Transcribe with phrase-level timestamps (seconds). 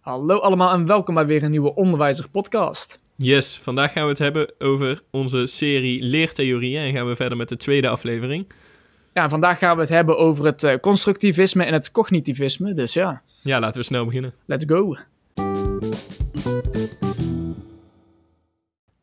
[0.00, 3.00] Hallo allemaal en welkom bij weer een nieuwe Onderwijzer podcast.
[3.16, 7.48] Yes, vandaag gaan we het hebben over onze serie Leertheorieën en gaan we verder met
[7.48, 8.46] de tweede aflevering.
[9.14, 12.74] Ja, en vandaag gaan we het hebben over het eh, constructivisme en het cognitivisme.
[12.74, 14.32] Dus ja, Ja, laten we snel beginnen.
[14.44, 14.96] let's go.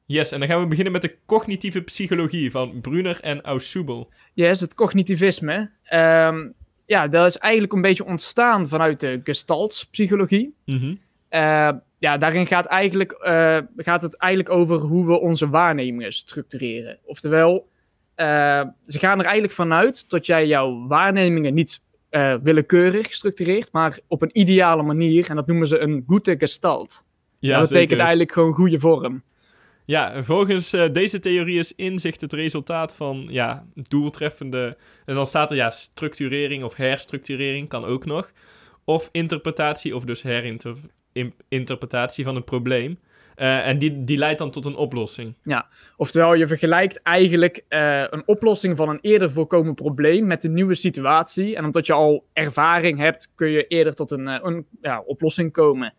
[0.05, 4.09] Yes, en dan gaan we beginnen met de cognitieve psychologie van Brunner en Ausubel.
[4.33, 5.69] Yes, het cognitivisme.
[5.83, 6.47] Ehm,
[6.87, 10.55] ja, dat is eigenlijk een beetje ontstaan vanuit de gestaltspsychologie.
[11.29, 11.69] Eh,
[11.99, 16.99] ja, daarin gaat, eigenlijk, eh, gaat het eigenlijk over hoe we onze waarnemingen structureren.
[17.05, 17.69] Oftewel,
[18.15, 18.25] eh,
[18.85, 21.81] ze gaan er eigenlijk vanuit dat jij jouw waarnemingen niet
[22.41, 25.29] willekeurig structureert, maar op een ideale manier.
[25.29, 27.05] En dat noemen ze een goede gestalt.
[27.39, 28.03] Ja, dat betekent zeker.
[28.03, 29.23] eigenlijk gewoon goede vorm.
[29.87, 34.77] Ja, en volgens eh, deze theorie is inzicht het resultaat van ja, doeltreffende...
[35.05, 38.31] En dan staat er ja, structurering of herstructurering, kan ook nog.
[38.83, 42.99] Of interpretatie of dus herinterpretatie van een probleem.
[43.35, 45.35] Eh, en die, die leidt dan tot een oplossing.
[45.97, 50.75] Oftewel, je vergelijkt eigenlijk eh, een oplossing van een eerder voorkomen probleem met een nieuwe
[50.75, 51.55] situatie.
[51.55, 55.93] En omdat je al ervaring hebt, kun je eerder tot een, een ja, oplossing komen.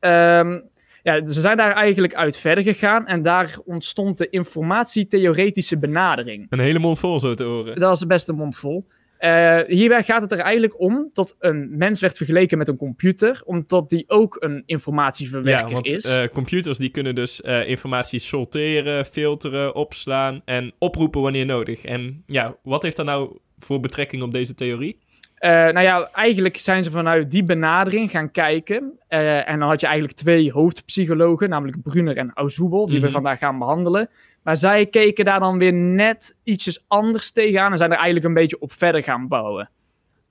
[0.00, 0.60] Ehm,
[1.02, 6.46] ja, ze zijn daar eigenlijk uit verder gegaan en daar ontstond de informatietheoretische benadering.
[6.50, 7.78] Een hele mond vol zo te horen.
[7.78, 8.86] Dat is best een mond vol.
[9.18, 13.42] Eh, hierbij gaat het er eigenlijk om dat een mens werd vergeleken met een computer,
[13.44, 16.04] omdat die ook een informatieverwerker Ja, want is.
[16.04, 21.84] eh, computers die kunnen dus eh, informatie sorteren, filteren, opslaan en oproepen wanneer nodig.
[21.84, 24.98] En ja, wat heeft dat nou voor betrekking op deze theorie?
[25.38, 28.98] Eh, nou ja, eigenlijk zijn ze vanuit die benadering gaan kijken.
[29.08, 33.12] Eh, en dan had je eigenlijk twee hoofdpsychologen, namelijk Brunner en Ausubel, die we Mhm.
[33.14, 34.08] vandaag gaan behandelen.
[34.42, 38.34] Maar zij keken daar dan weer net ietsjes anders tegenaan en zijn er eigenlijk een
[38.34, 39.70] beetje op verder gaan bouwen.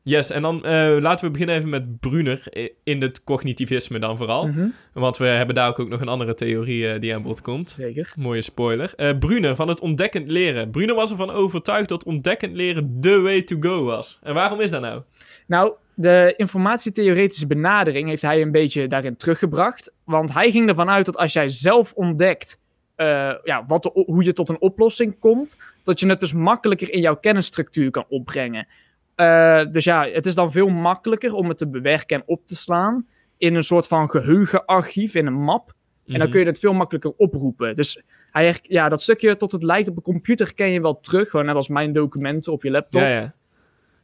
[0.10, 4.18] Yes, en dan eh, laten we beginnen even met Brunner i- in het cognitivisme dan
[4.18, 4.48] vooral.
[4.48, 7.70] Mhm, Want we hebben daar ook nog een andere theorie eh, die aan bod komt.
[7.70, 8.14] Zeker.
[8.18, 8.94] Mooie spoiler.
[8.96, 10.70] Eh Brunner van het ontdekkend leren.
[10.72, 14.20] Brunner was ervan overtuigd dat ontdekkend leren de way to go was.
[14.24, 15.02] En waarom is dat nou?
[15.48, 19.92] Nou, de informatietheoretische benadering heeft hij een beetje daarin teruggebracht.
[20.04, 22.60] Want hij ging ervan uit dat als jij zelf ontdekt
[23.44, 27.02] ja, wat de, hoe je tot een oplossing komt, dat je het dus makkelijker in
[27.02, 28.68] jouw kennisstructuur kan opbrengen.
[29.18, 32.56] Eh, dus ja, het is dan veel makkelijker om het te bewerken en op te
[32.56, 33.08] slaan
[33.38, 35.70] in een soort van geheugenarchief, in een map.
[36.06, 36.30] En dan Mhm.
[36.30, 37.76] kun je het veel makkelijker oproepen.
[37.76, 38.02] Dus
[38.32, 41.46] hij, ja, dat stukje tot het lijkt op een computer ken je wel terug, gewoon
[41.46, 43.02] net als mijn documenten op je laptop.
[43.02, 43.34] Ja, ja.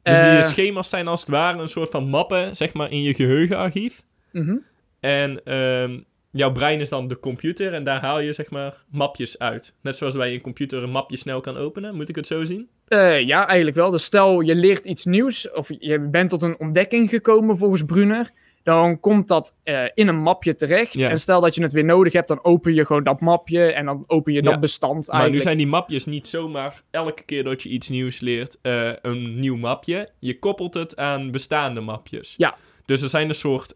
[0.03, 3.01] Dus Eh, die schema's zijn als het ware een soort van mappen, zeg maar, in
[3.01, 4.03] je geheugenarchief.
[4.31, 4.55] mhm.
[4.99, 5.99] En ehm,
[6.33, 9.73] jouw brein is dan de computer en daar haal je, zeg maar, mapjes uit.
[9.81, 12.67] Net zoals bij een computer een mapje snel kan openen, moet ik het zo zien?
[12.87, 13.89] Eh, ja, eigenlijk wel.
[13.91, 18.31] Dus stel je leert iets nieuws of je bent tot een ontdekking gekomen volgens Brunner.
[18.63, 20.93] Dan komt dat eh, in een mapje terecht.
[20.93, 21.09] Ja.
[21.09, 23.85] En stel dat je het weer nodig hebt, dan open je gewoon dat mapje en
[23.85, 24.59] dan open je dat Ja.
[24.59, 25.43] bestand Maar nu eigenlijk.
[25.43, 29.55] zijn die mapjes niet zomaar elke keer dat je iets nieuws leert eh, een nieuw
[29.57, 30.09] mapje.
[30.19, 32.33] Je koppelt het aan bestaande mapjes.
[32.37, 32.55] Ja.
[32.85, 33.73] Dus er zijn een soort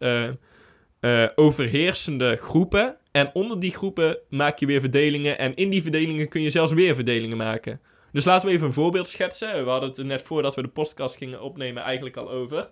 [1.00, 2.96] eh, overheersende groepen.
[3.10, 5.38] En onder die groepen maak je weer verdelingen.
[5.38, 7.80] En in die verdelingen kun je zelfs weer verdelingen maken.
[8.12, 9.64] Dus laten we even een voorbeeld schetsen.
[9.64, 12.70] We hadden het er net voordat we de podcast gingen opnemen eigenlijk al over.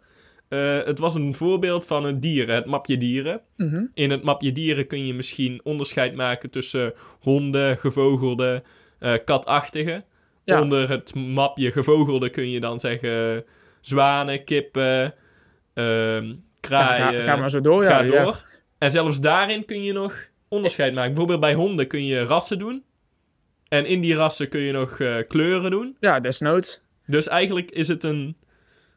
[0.49, 3.41] Eh, het was een voorbeeld van een dieren, het mapje dieren.
[3.57, 3.85] Mhm.
[3.95, 8.63] In het mapje dieren kun je misschien onderscheid maken tussen honden, gevogelde,
[8.99, 10.05] eh, katachtige.
[10.45, 10.61] Ja.
[10.61, 13.45] Onder het mapje gevogelde kun je dan zeggen
[13.81, 15.15] zwanen, kippen,
[16.71, 17.23] ehm Ja, kraaien.
[17.23, 17.85] ga, ga maar zo door.
[17.85, 18.45] ga ja, door.
[18.79, 21.09] En zelfs daarin kun je nog onderscheid maken.
[21.09, 22.85] Bijvoorbeeld bij honden kun je rassen doen.
[23.69, 25.97] En in die rassen kun je nog eh, kleuren doen.
[26.01, 26.81] Ja, desnoods.
[27.07, 28.37] Dus eigenlijk is het een,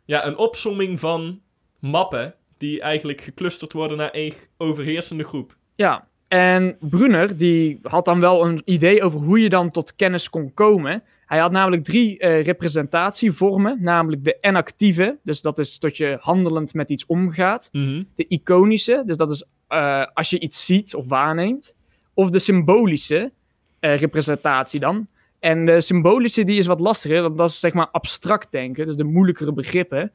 [0.05, 1.41] ja, een opsomming van
[1.79, 5.55] mappen die eigenlijk geclusterd worden naar één overheersende groep.
[5.75, 10.29] Ja, en Brunner die had dan wel een idee over hoe je dan tot kennis
[10.29, 11.03] kon komen.
[11.29, 16.73] Hij had namelijk drie eh, representatievormen, namelijk de enactieve, dus dat is dat je handelend
[16.73, 17.69] met iets omgaat.
[17.71, 18.03] Mhm.
[18.15, 21.75] De iconische, dus dat is eh, als je iets ziet of waarneemt.
[22.13, 23.31] Of de symbolische
[23.79, 25.07] eh, representatie dan.
[25.39, 28.95] En de symbolische die is wat lastiger, want dat is zeg maar abstract denken, dus
[28.95, 30.11] de moeilijkere begrippen.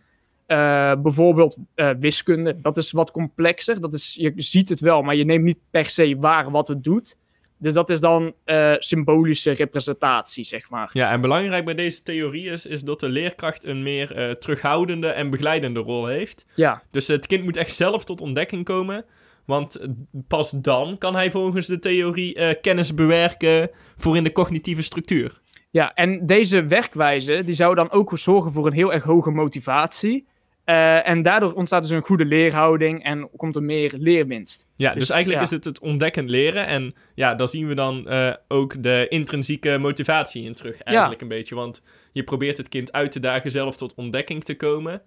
[1.03, 1.59] Bijvoorbeeld
[2.01, 3.81] wiskunde, dat is wat complexer.
[3.81, 6.85] Dat is, je ziet het wel, maar je neemt niet per se waar wat het
[6.85, 7.17] doet.
[7.65, 10.91] Dus dat is dan eh, symbolische representatie, zeg maar.
[10.93, 15.09] Ja, en belangrijk bij deze theorie is, is dat de leerkracht een meer eh, terughoudende
[15.09, 16.47] en begeleidende rol heeft.
[16.55, 19.05] Ja, Dus het kind moet echt zelf tot ontdekking komen.
[19.45, 19.81] Want
[20.29, 25.41] pas dan kan hij volgens de theorie eh, kennis bewerken voor in de cognitieve structuur.
[25.71, 30.27] Ja, en deze werkwijze die zou dan ook zorgen voor een heel erg hoge motivatie.
[30.65, 34.67] Eh, en daardoor ontstaat dus een goede leerhouding en komt er meer leerwinst.
[34.77, 35.47] Ja, dus, Dus, eigenlijk ja.
[35.47, 36.67] is het het ontdekkend leren.
[36.67, 41.29] En ja, daar zien we dan eh, ook de intrinsieke motivatie in terug, eigenlijk een
[41.29, 41.55] beetje.
[41.55, 41.83] Want
[42.13, 45.03] je probeert het kind uit te dagen zelf tot ontdekking te komen.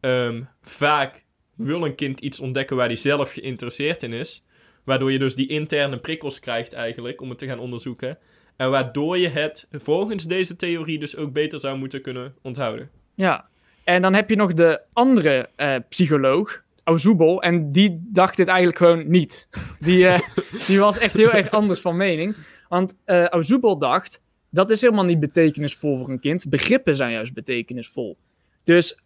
[0.00, 1.24] Ehm, vaak
[1.56, 4.44] wil een kind iets ontdekken waar hij zelf geïnteresseerd in is.
[4.84, 8.18] Waardoor je dus die interne prikkels krijgt eigenlijk om het te gaan onderzoeken.
[8.56, 12.90] En waardoor je het volgens deze theorie dus ook beter zou moeten kunnen onthouden.
[13.14, 13.49] Ja,
[13.90, 18.78] en dan heb je nog de andere eh, psycholoog, Ausubel, en die dacht dit eigenlijk
[18.78, 19.48] gewoon niet.
[19.80, 20.20] Die, eh,
[20.66, 22.36] die was echt heel erg anders van mening.
[22.68, 26.48] Want Ausubel dacht, dat is helemaal niet betekenisvol voor een kind.
[26.48, 28.16] Begrippen zijn juist betekenisvol.
[28.64, 28.98] Dus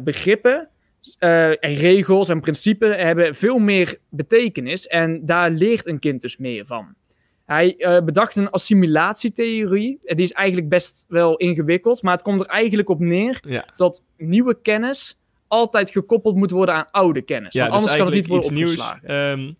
[0.00, 0.68] begrippen
[1.18, 6.66] en regels en principes hebben veel meer betekenis en daar leert een kind dus meer
[6.66, 6.94] van.
[7.48, 9.98] Hij eh, bedacht een assimilatietheorie.
[10.00, 13.64] Die is eigenlijk best wel ingewikkeld, maar het komt er eigenlijk op neer Ja.
[13.76, 17.52] dat nieuwe kennis altijd gekoppeld moet worden aan oude kennis.
[17.52, 19.00] Ja, want dus anders kan het niet worden iets opgeslagen.
[19.36, 19.52] nieuws ehm,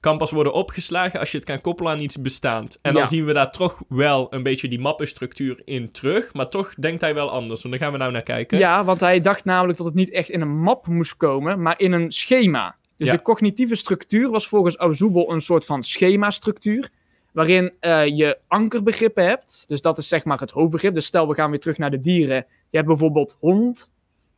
[0.00, 2.78] kan pas worden opgeslagen als je het kan koppelen aan iets bestaand.
[2.82, 3.08] En dan Ja.
[3.08, 6.32] zien we daar toch wel een beetje die mappenstructuur in terug.
[6.34, 7.64] Maar toch denkt hij wel anders.
[7.64, 8.58] En daar gaan we nou naar kijken.
[8.58, 11.78] Ja, want hij dacht namelijk dat het niet echt in een map moest komen, maar
[11.80, 12.76] in een schema.
[13.00, 13.14] Dus Ja.
[13.16, 16.88] de cognitieve structuur was volgens Ausubel een soort van schema-structuur.
[17.32, 19.64] Waarin eh, je ankerbegrippen hebt.
[19.68, 20.94] Dus dat is zeg maar het hoofdbegrip.
[20.94, 22.36] Dus stel we gaan weer terug naar de dieren.
[22.70, 23.90] Je hebt bijvoorbeeld hond.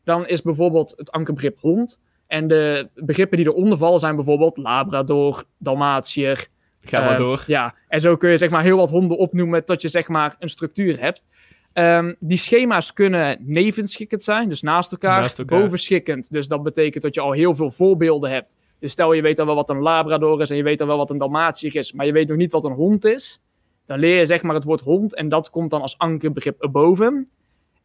[0.04, 2.00] Dan is bijvoorbeeld het ankerbegrip hond.
[2.26, 6.46] En de begrippen die eronder vallen zijn bijvoorbeeld Labrador, Dalmatiër,
[6.80, 7.44] Ga maar Eh, door.
[7.46, 10.36] Ja, en zo kun je zeg maar heel wat honden opnoemen tot je zeg maar
[10.38, 11.24] een structuur hebt.
[11.72, 15.60] Ehm, die schema's kunnen nevenschikkend zijn, dus naast elkaar, Naast elkaar.
[15.60, 16.30] bovenschikkend.
[16.30, 18.56] Dus dat betekent dat je al heel veel voorbeelden hebt.
[18.78, 20.96] Dus stel je weet al wel wat een Labrador is en je weet al wel
[20.96, 23.42] wat een Dalmatiër is, maar je weet nog niet wat een hond is.
[23.86, 27.30] Dan leer je zeg maar het woord hond en dat komt dan als ankerbegrip erboven.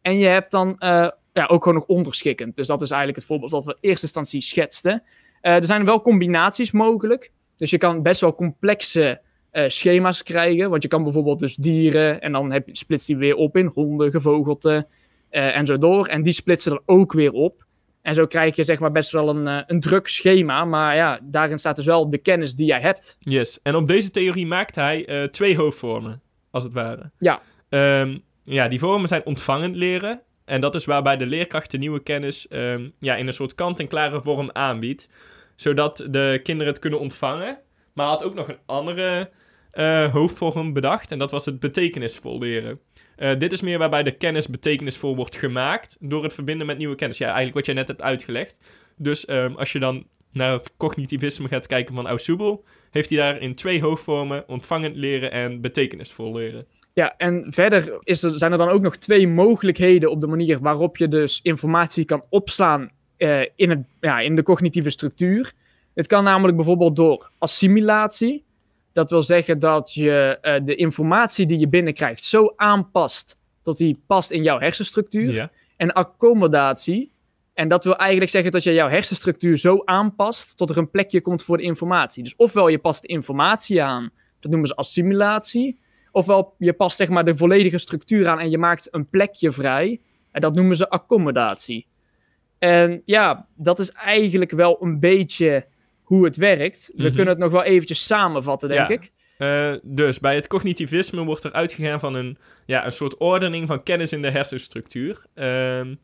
[0.02, 2.56] En je hebt dan eh, ja, ook gewoon nog onderschikkend.
[2.56, 5.02] Dus dat is eigenlijk het voorbeeld wat we in eerste instantie schetsten.
[5.40, 7.32] Eh, er zijn wel combinaties mogelijk.
[7.56, 9.20] Dus je kan best wel complexe
[9.50, 10.70] eh, schema's krijgen.
[10.70, 13.70] Want je kan bijvoorbeeld dus dieren en dan heb, je- splitst die weer op in
[13.74, 14.86] honden, gevogelte
[15.30, 16.06] eh, en zo door.
[16.06, 17.66] En die splitsen er ook weer op.
[18.02, 20.64] En zo krijg je zeg maar best wel een, eh, een druk schema.
[20.64, 23.16] Maar ja, daarin staat dus wel de kennis die jij hebt.
[23.20, 23.58] Yes.
[23.62, 27.10] En op deze theorie maakt hij twee hoofdvormen, als het ware.
[27.18, 27.40] Ja.
[27.68, 30.20] Ehm, ja, die vormen zijn ontvangend leren.
[30.44, 34.22] En dat is waarbij de leerkracht de nieuwe kennis ehm, ja, in een soort kant-en-klare
[34.22, 35.08] vorm aanbiedt.
[35.56, 37.58] Zodat de kinderen het kunnen ontvangen.
[37.98, 39.30] Maar had ook nog een andere
[39.70, 41.10] eh, hoofdvorm bedacht.
[41.12, 42.80] En dat was het betekenisvol leren.
[43.16, 46.94] Eh, dit is meer waarbij de kennis betekenisvol wordt gemaakt door het verbinden met nieuwe
[46.94, 47.18] kennis.
[47.18, 48.58] Ja, eigenlijk wat jij net hebt uitgelegd.
[48.96, 53.40] Dus ehm, als je dan naar het cognitivisme gaat kijken van Ausubel, heeft hij daar
[53.40, 56.66] in twee hoofdvormen ontvangend leren en betekenisvol leren.
[56.92, 60.58] Ja, en verder is er, zijn er dan ook nog twee mogelijkheden op de manier
[60.58, 65.52] waarop je dus informatie kan opslaan eh, in, het, ja, in de cognitieve structuur.
[65.98, 68.44] Het kan namelijk bijvoorbeeld door assimilatie.
[68.92, 74.00] Dat wil zeggen dat je eh, de informatie die je binnenkrijgt zo aanpast dat die
[74.06, 75.32] past in jouw hersenstructuur.
[75.32, 75.50] Ja.
[75.76, 77.12] En accommodatie.
[77.54, 81.20] En dat wil eigenlijk zeggen dat je jouw hersenstructuur zo aanpast tot er een plekje
[81.20, 82.22] komt voor de informatie.
[82.22, 84.10] Dus ofwel je past de informatie aan,
[84.40, 85.80] dat noemen ze assimilatie.
[86.12, 90.00] Ofwel je past zeg maar de volledige structuur aan en je maakt een plekje vrij.
[90.30, 91.86] En dat noemen ze accommodatie.
[92.58, 95.66] En ja, dat is eigenlijk wel een beetje
[96.08, 96.90] hoe het werkt.
[96.94, 97.14] We Mhm.
[97.14, 98.94] kunnen het nog wel eventjes samenvatten, denk Ja.
[98.94, 99.12] ik.
[99.38, 103.82] Eh, dus bij het cognitivisme wordt er uitgegaan van een, ja, een soort ordening van
[103.82, 105.22] kennis in de hersenstructuur.
[105.34, 105.94] Ehm,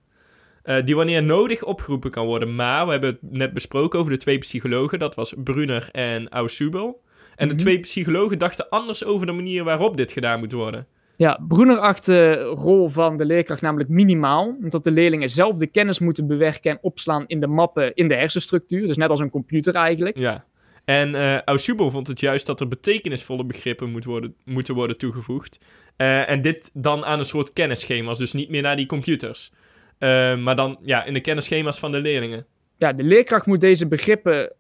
[0.62, 2.55] eh, die wanneer nodig opgeroepen kan worden.
[2.55, 4.99] Maar we hebben het net besproken over de twee psychologen.
[4.99, 7.02] Dat was Brunner en Ausubel.
[7.37, 7.62] En de Mhm.
[7.62, 10.87] twee psychologen dachten anders over de manier waarop dit gedaan moet worden.
[11.16, 14.56] Ja, Brunner acht de rol van de leerkracht namelijk minimaal.
[14.62, 18.14] Omdat de leerlingen zelf de kennis moeten bewerken en opslaan in de mappen in de
[18.14, 18.87] hersenstructuur.
[18.87, 20.18] Dus net als een computer eigenlijk.
[20.18, 20.44] Ja.
[20.85, 25.59] En Ausubel vond het juist dat er betekenisvolle begrippen moet worden, moeten worden toegevoegd.
[25.97, 29.52] Eh, en dit dan aan een soort kennisschema's, dus niet meer naar die computers.
[29.99, 32.47] Eh, maar dan ja, in de kennisschema's van de leerlingen.
[32.76, 34.52] Ja, de leerkracht moet deze begrippen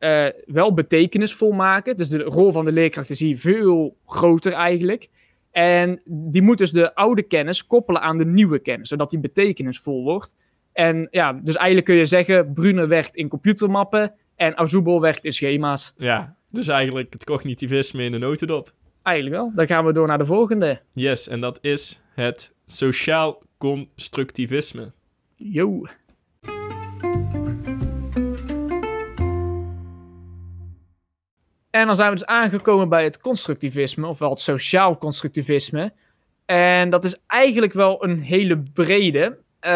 [0.46, 1.96] wel betekenisvol maken.
[1.96, 5.08] Dus de rol van de leerkracht is hier veel groter eigenlijk.
[5.54, 10.02] En die moet dus de oude kennis koppelen aan de nieuwe kennis, zodat die betekenisvol
[10.02, 10.36] wordt.
[10.72, 15.32] En ja, dus eigenlijk kun je zeggen, Brunner werkt in computermappen en Ausubel werkt in
[15.32, 15.94] schema's.
[15.96, 18.74] Ja, dus eigenlijk het cognitivisme in de notendop.
[19.02, 19.52] Eigenlijk wel.
[19.54, 20.80] Dan gaan we door naar de volgende.
[20.92, 24.92] Yes, en dat is het sociaal constructivisme.
[25.34, 25.82] Yo.
[31.74, 35.92] En dan zijn we dus aangekomen bij het constructivisme, ofwel het sociaal constructivisme.
[36.44, 39.38] En dat is eigenlijk wel een hele brede.
[39.60, 39.72] Eh,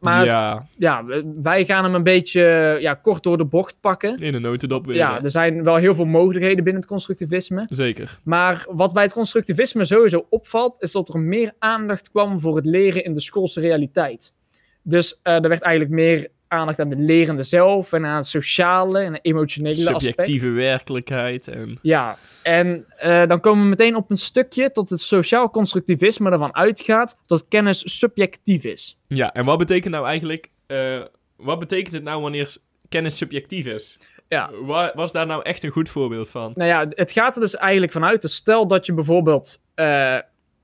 [0.00, 0.66] maar ja.
[0.76, 1.04] ja,
[1.42, 4.18] wij gaan hem een beetje ja, kort door de bocht pakken.
[4.18, 4.96] in een notendop weer.
[4.96, 7.66] Ja, er zijn wel heel veel mogelijkheden binnen het constructivisme.
[7.68, 8.18] Zeker.
[8.24, 12.66] Maar wat bij het constructivisme sowieso opvalt, is dat er meer aandacht kwam voor het
[12.66, 14.34] leren in de schoolse realiteit.
[14.82, 19.00] Dus eh, er werd eigenlijk meer aandacht aan de lerende zelf en aan het sociale
[19.00, 20.02] en emotionele aspect.
[20.02, 21.48] Subjectieve werkelijkheid.
[21.48, 21.78] En...
[21.82, 26.54] Ja, en eh, dan komen we meteen op een stukje tot het sociaal constructivisme ervan
[26.54, 28.98] uitgaat dat kennis subjectief is.
[29.06, 31.02] Ja, en wat betekent nou eigenlijk, eh,
[31.36, 32.56] wat betekent het nou wanneer
[32.88, 33.98] kennis subjectief is?
[34.28, 34.50] Ja.
[34.62, 36.52] Wa- was daar nou echt een goed voorbeeld van?
[36.54, 38.22] Nou ja, het gaat er dus eigenlijk vanuit.
[38.22, 40.18] Dus stel dat je bijvoorbeeld eh,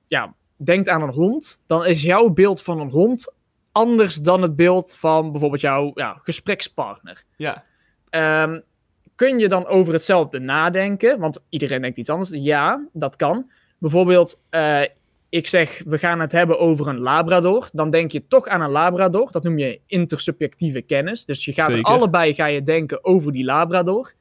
[0.09, 3.33] ja, denkt aan een hond, dan is jouw beeld van een hond
[3.77, 7.25] anders dan het beeld van bijvoorbeeld jouw ja, gesprekspartner.
[7.37, 7.65] Ja,
[8.17, 8.61] Ehm,
[9.15, 11.19] kun je dan over hetzelfde nadenken?
[11.19, 12.31] Want iedereen denkt iets anders.
[12.33, 13.51] Ja, dat kan.
[13.79, 14.83] Bijvoorbeeld, eh,
[15.29, 17.69] ik zeg, we gaan het hebben over een labrador.
[17.73, 19.31] Dan denk je toch aan een labrador.
[19.31, 21.25] Dat noem je intersubjectieve kennis.
[21.25, 24.13] Dus je gaat allebei ga je denken over die labrador.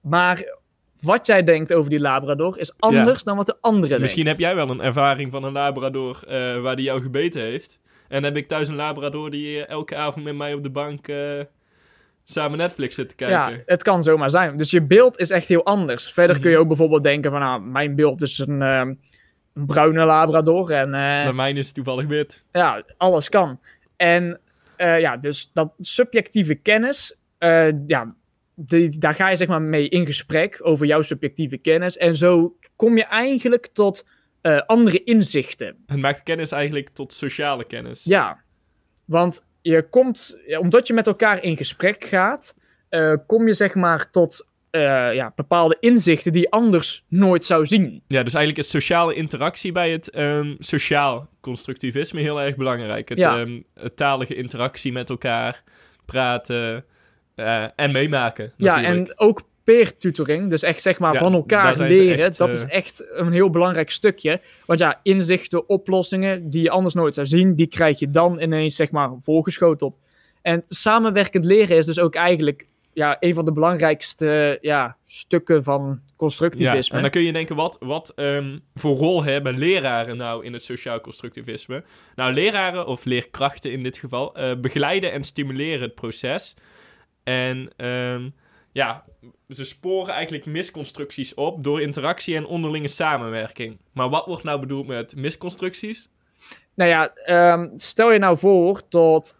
[0.00, 0.58] Maar
[1.00, 4.40] wat jij denkt over die labrador is anders dan wat de andere misschien denkt.
[4.40, 7.78] heb jij wel een ervaring van een labrador eh, waar die jou gebeten heeft.
[8.08, 10.70] En dan heb ik thuis een labrador die eh, elke avond met mij op de
[10.70, 11.40] bank eh,
[12.24, 13.36] samen Netflix zit te kijken.
[13.36, 14.56] Ja, het kan zomaar zijn.
[14.56, 16.12] Dus je beeld is echt heel anders.
[16.12, 16.62] Verder kun je Mhm.
[16.62, 18.94] ook bijvoorbeeld denken van, nou, mijn beeld is een, ehm,
[19.54, 20.70] een bruine labrador.
[20.70, 22.44] En eh, Bij mij is toevallig wit.
[22.52, 23.60] ja, alles kan.
[23.96, 24.40] En
[24.76, 28.14] eh, ja, dus dat subjectieve kennis, eh, ja,
[28.54, 31.96] die, daar ga je zeg maar mee in gesprek over jouw subjectieve kennis.
[31.96, 34.06] En zo kom je eigenlijk tot
[34.46, 35.76] eh, andere inzichten.
[35.86, 38.04] Het maakt kennis eigenlijk tot sociale kennis.
[38.04, 38.42] Ja,
[39.04, 42.54] want je komt, ja, omdat je met elkaar in gesprek gaat,
[42.88, 47.66] eh, kom je zeg maar tot eh, ja, bepaalde inzichten die je anders nooit zou
[47.66, 48.02] zien.
[48.06, 53.08] Ja, dus eigenlijk is sociale interactie bij het ehm, sociaal constructivisme heel erg belangrijk.
[53.08, 53.38] Het, Ja.
[53.38, 55.62] ehm, het talige interactie met elkaar,
[56.04, 56.84] praten
[57.34, 58.52] eh, en meemaken.
[58.56, 59.08] Ja, natuurlijk.
[59.08, 62.54] en ook peer tutoring, dus echt zeg maar Ja, van elkaar leren, echt, dat eh,
[62.54, 64.40] is echt een heel belangrijk stukje.
[64.66, 68.76] Want ja, inzichten, oplossingen die je anders nooit zou zien, die krijg je dan ineens
[68.76, 69.98] zeg maar voorgeschoteld.
[70.42, 76.00] En samenwerkend leren is dus ook eigenlijk ja, een van de belangrijkste ja, stukken van
[76.04, 76.96] Ja, constructivisme.
[76.96, 80.62] en dan kun je denken, wat, wat ehm, voor rol hebben leraren nou in het
[80.62, 81.84] sociaal constructivisme?
[82.14, 86.56] Nou, leraren, of leerkrachten in dit geval, eh, begeleiden en stimuleren het proces.
[87.24, 88.28] En ehm,
[88.76, 89.04] ja,
[89.48, 93.78] ze sporen eigenlijk misconstructies op door interactie en onderlinge samenwerking.
[93.92, 96.08] Maar wat wordt nou bedoeld met misconstructies?
[96.74, 99.36] Nou ja, ehm, stel je nou voor dat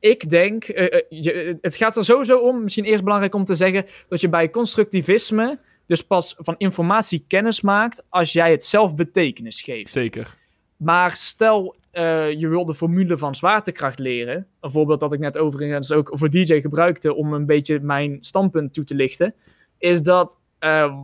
[0.00, 3.54] ik denk, eh, eh, je, het gaat er sowieso om, misschien eerst belangrijk om te
[3.54, 8.94] zeggen, dat je bij constructivisme dus pas van informatie kennis maakt als jij het zelf
[8.94, 9.90] betekenis geeft.
[9.90, 10.36] Zeker.
[10.76, 15.38] Maar stel eh, je wil de formule van zwaartekracht leren, een voorbeeld dat ik net
[15.38, 19.34] overigens ook voor DJ gebruikte om een beetje mijn standpunt toe te lichten,
[19.78, 20.96] is dat eh,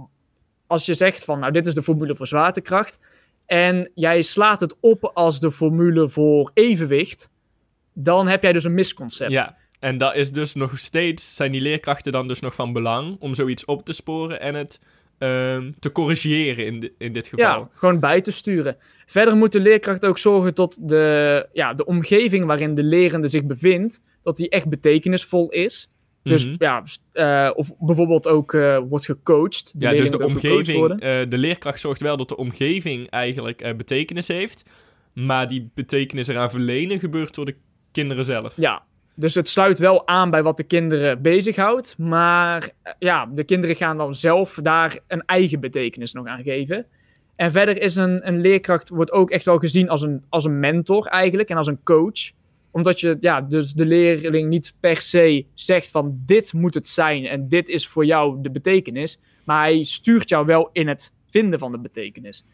[0.67, 2.99] als je zegt van nou dit is de formule voor zwaartekracht
[3.47, 7.31] en jij slaat het op als de formule voor evenwicht,
[7.93, 9.31] dan heb jij dus een misconcept.
[9.31, 13.17] Ja, en dat is dus nog steeds, zijn die leerkrachten dan dus nog van belang
[13.21, 14.81] om zoiets op te sporen en het
[15.19, 17.59] ehm, te corrigeren in, in dit geval.
[17.61, 18.77] Ja, gewoon bij te sturen.
[19.07, 23.45] Verder moet de leerkracht ook zorgen tot de, ja, de omgeving waarin de lerende zich
[23.45, 25.91] bevindt, dat die echt betekenisvol is.
[26.23, 26.55] Dus Mhm.
[26.59, 29.75] ja, eh, of bijvoorbeeld ook eh, wordt gecoacht.
[29.79, 34.65] Ja, dus de omgeving, eh, de leerkracht zorgt wel dat de omgeving eigenlijk betekenis heeft,
[35.13, 37.57] maar die betekenis eraan verlenen gebeurt door de
[37.93, 38.57] kinderen zelf.
[38.57, 38.83] Ja,
[39.17, 41.99] dus het sluit wel aan bij wat de kinderen bezighoudt.
[41.99, 46.87] Maar eh, ja, de kinderen gaan dan zelf daar een eigen betekenis nog aan geven.
[47.37, 50.61] En verder is een, een leerkracht wordt ook echt wel gezien als een, als een
[50.61, 52.31] mentor eigenlijk en als een coach.
[52.71, 57.27] Omdat je ja, dus de leerling niet per se zegt van dit moet het zijn
[57.27, 59.19] en dit is voor jou de betekenis.
[59.45, 62.45] Maar hij stuurt jou wel in het vinden van de betekenis.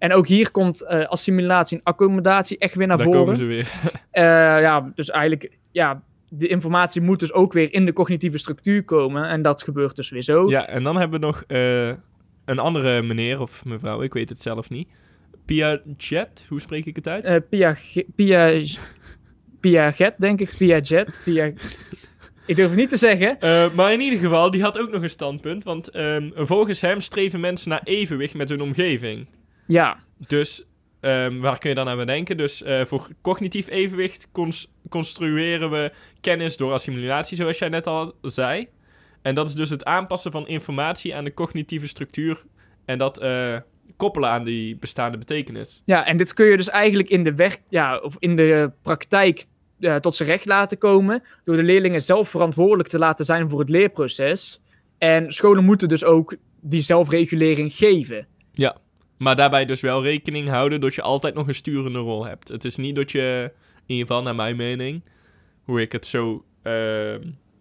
[0.00, 3.20] En ook hier komt eh, assimilatie en accommodatie echt weer naar Daar voren.
[3.20, 3.68] komen ze weer.
[4.10, 4.24] Eh,
[4.60, 9.28] ja, dus eigenlijk, ja, de informatie moet dus ook weer in de cognitieve structuur komen.
[9.28, 10.48] En dat gebeurt dus weer zo.
[10.50, 11.88] Ja, en dan hebben we nog eh,
[12.44, 14.88] een andere meneer of mevrouw, ik weet het zelf niet.
[15.44, 17.24] Piaget, hoe spreek ik het uit?
[17.24, 18.62] Eh, Piaget, Pia,
[19.60, 20.54] Piaget, denk ik.
[20.58, 21.52] Piaget, Pia...
[22.46, 23.36] Ik durf het niet te zeggen.
[23.74, 25.64] Maar in ieder geval, die had ook nog een standpunt.
[25.64, 29.26] Want ehm, volgens hem streven mensen naar evenwicht met hun omgeving.
[29.72, 30.64] Ja, Dus
[31.00, 32.36] ehm, waar kun je dan aan bedenken?
[32.36, 38.14] Dus eh, voor cognitief evenwicht cons- construeren we kennis door assimilatie, zoals jij net al
[38.22, 38.68] zei.
[39.22, 42.44] En dat is dus het aanpassen van informatie aan de cognitieve structuur.
[42.84, 43.56] En dat eh,
[43.96, 45.82] koppelen aan die bestaande betekenis.
[45.84, 49.46] ja, en dit kun je dus eigenlijk in de, werk, ja, of in de praktijk
[49.80, 51.22] eh, tot zijn recht laten komen.
[51.44, 54.60] Door de leerlingen zelf verantwoordelijk te laten zijn voor het leerproces.
[54.98, 58.26] En scholen moeten dus ook die zelfregulering geven.
[59.20, 62.48] Maar daarbij dus wel rekening houden dat je altijd nog een sturende rol hebt.
[62.48, 63.50] Het is niet dat je,
[63.86, 65.02] in ieder geval naar mijn mening,
[65.64, 67.20] hoe ik het zo, ehm,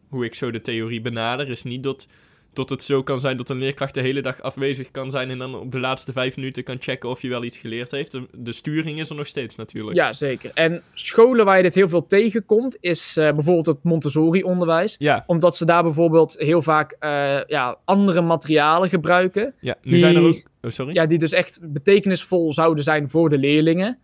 [0.09, 2.07] hoe ik zo de theorie benader, is niet dat,
[2.53, 5.37] dat het zo kan zijn dat een leerkracht de hele dag afwezig kan zijn en
[5.37, 8.11] dan op de laatste vijf minuten kan checken of je wel iets geleerd heeft.
[8.11, 9.97] De, de sturing is er nog steeds natuurlijk.
[9.97, 10.51] Ja, zeker.
[10.53, 14.95] En scholen waar je dit heel veel tegenkomt, is eh, bijvoorbeeld het Montessori-onderwijs.
[14.99, 19.53] Ja, Omdat ze daar bijvoorbeeld heel vaak eh, ja, andere materialen gebruiken.
[19.59, 19.75] ja.
[19.81, 20.41] nu Die- zijn er ook...
[20.61, 20.93] Oh, sorry?
[20.93, 23.97] Ja, die dus echt betekenisvol zouden zijn voor de leerlingen.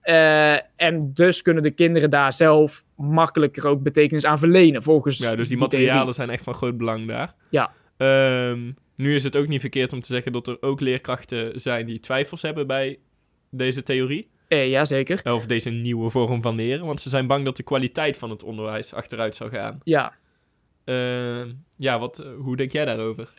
[0.00, 5.34] Eh, en dus kunnen de kinderen daar zelf makkelijker ook betekenis aan verlenen, volgens Ja,
[5.36, 7.34] dus die materialen zijn echt van groot belang daar.
[7.50, 7.72] Ja.
[7.96, 11.86] Ehm, nu is het ook niet verkeerd om te zeggen dat er ook leerkrachten zijn
[11.86, 12.98] die twijfels hebben bij
[13.50, 14.30] deze theorie.
[14.48, 15.32] Eh, ja, zeker.
[15.32, 16.86] Of deze nieuwe vorm van leren.
[16.86, 19.78] Want ze zijn bang dat de kwaliteit van het onderwijs achteruit zal gaan.
[19.84, 20.12] Ja.
[20.84, 23.32] Ehm, ja, wat, eh, hoe denk jij daarover?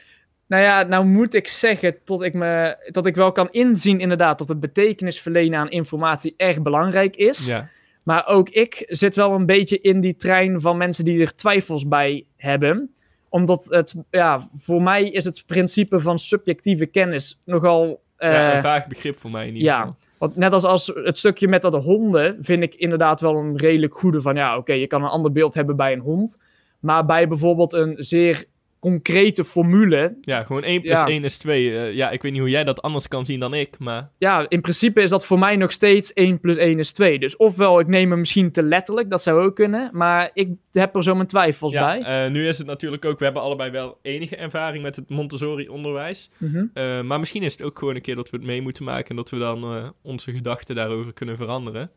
[0.54, 4.38] Nou ja, nou moet ik zeggen tot ik, me, tot ik wel kan inzien inderdaad
[4.38, 7.48] dat het betekenis verlenen aan informatie erg belangrijk is.
[7.48, 7.70] Ja,
[8.04, 11.88] Maar ook ik zit wel een beetje in die trein van mensen die er twijfels
[11.88, 12.94] bij hebben.
[13.30, 18.02] Omdat het, ja, voor mij is het principe van subjectieve kennis nogal...
[18.18, 19.96] eh, ja, een vaag begrip voor mij in ieder ja.
[20.18, 23.94] Want net als, als het stukje met dat honden, vind ik inderdaad wel een redelijk
[23.94, 26.38] goede van, ja, oké, je kan een ander beeld hebben bij een hond.
[26.80, 28.46] Maar bij bijvoorbeeld een zeer
[28.84, 31.08] concrete formule, Ja, gewoon 1 plus Ja.
[31.08, 31.78] 1 is 2.
[31.78, 34.10] Eh, ja, ik weet niet hoe jij dat anders kan zien dan ik, maar...
[34.18, 37.20] ja, in principe is dat voor mij nog steeds 1 plus 1 is 2.
[37.20, 40.96] Dus ofwel, ik neem hem misschien te letterlijk, dat zou ook kunnen, maar ik heb
[40.96, 42.26] er zo mijn twijfels Ja, bij.
[42.26, 43.18] eh, nu is het natuurlijk ook...
[43.20, 46.32] We hebben allebei wel enige ervaring met het Montessori-onderwijs.
[46.38, 46.66] Mhm.
[46.74, 49.10] Eh, maar misschien is het ook gewoon een keer dat we het mee moeten maken...
[49.10, 51.92] en dat we dan onze gedachten daarover kunnen veranderen.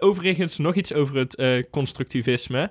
[0.00, 2.70] Overigens nog iets over het constructivisme.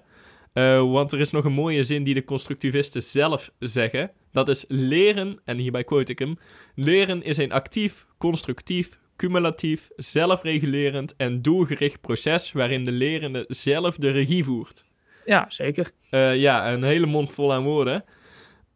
[0.53, 4.11] Eh, want er is nog een mooie zin die de constructivisten zelf zeggen.
[4.31, 6.37] Dat is leren, en hierbij quote ik hem...
[6.75, 12.51] Leren is een actief, constructief, cumulatief, zelfregulerend en doelgericht proces...
[12.51, 14.85] waarin de lerende zelf de regie voert.
[15.25, 15.91] Ja, zeker.
[16.09, 18.03] Eh, ja, een hele mond vol aan woorden.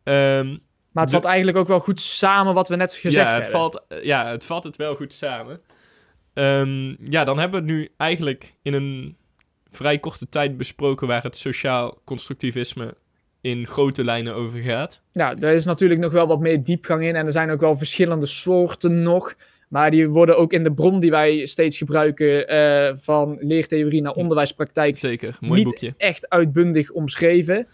[0.03, 0.47] Ehm,
[0.91, 3.43] Maar het De- valt eigenlijk ook wel goed samen wat we net gezegd ja, het
[3.43, 3.51] hebben.
[3.59, 5.61] valt, ja, het vat het wel goed samen.
[6.33, 9.17] Ehm, ja, dan hebben we het nu eigenlijk in een
[9.75, 12.95] vrij korte tijd besproken waar het sociaal constructivisme
[13.41, 15.01] in grote lijnen over gaat.
[15.11, 17.75] Ja, er is natuurlijk nog wel wat meer diepgang in en er zijn ook wel
[17.75, 19.35] verschillende soorten nog.
[19.69, 24.13] Maar die worden ook in de bron die wij steeds gebruiken eh, van leertheorie naar
[24.13, 25.93] onderwijspraktijk Zeker, mooi niet boekje.
[25.97, 27.67] echt uitbundig omschreven.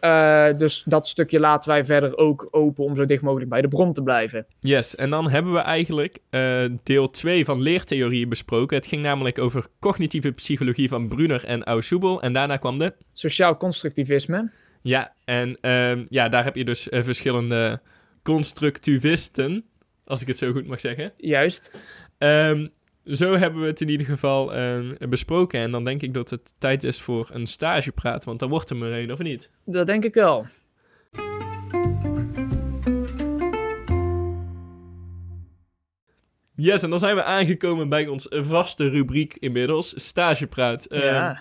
[0.00, 3.68] Eh, dus dat stukje laten wij verder ook open om zo dicht mogelijk bij de
[3.68, 4.46] bron te blijven.
[4.60, 8.76] Yes, en dan hebben we eigenlijk eh, deel 2 van leertheorie besproken.
[8.76, 12.22] Het ging namelijk over cognitieve psychologie van Brunner en Ausubel.
[12.22, 14.50] En daarna kwam de Sociaal constructivisme.
[14.82, 17.80] Ja, en ehm, ja, daar heb je dus eh, verschillende
[18.22, 19.64] constructivisten,
[20.04, 21.12] als ik het zo goed mag zeggen.
[21.16, 21.82] Juist.
[22.18, 22.66] Ehm,
[23.08, 25.60] zo hebben we het in ieder geval ehm, besproken.
[25.60, 28.76] En dan denk ik dat het tijd is voor een stagepraat, want daar wordt er
[28.76, 29.50] maar één, of niet?
[29.64, 30.46] Dat denk ik wel.
[36.54, 40.84] Yes, en dan zijn we aangekomen bij ons vaste rubriek inmiddels, stagepraat.
[40.84, 41.34] Ehm,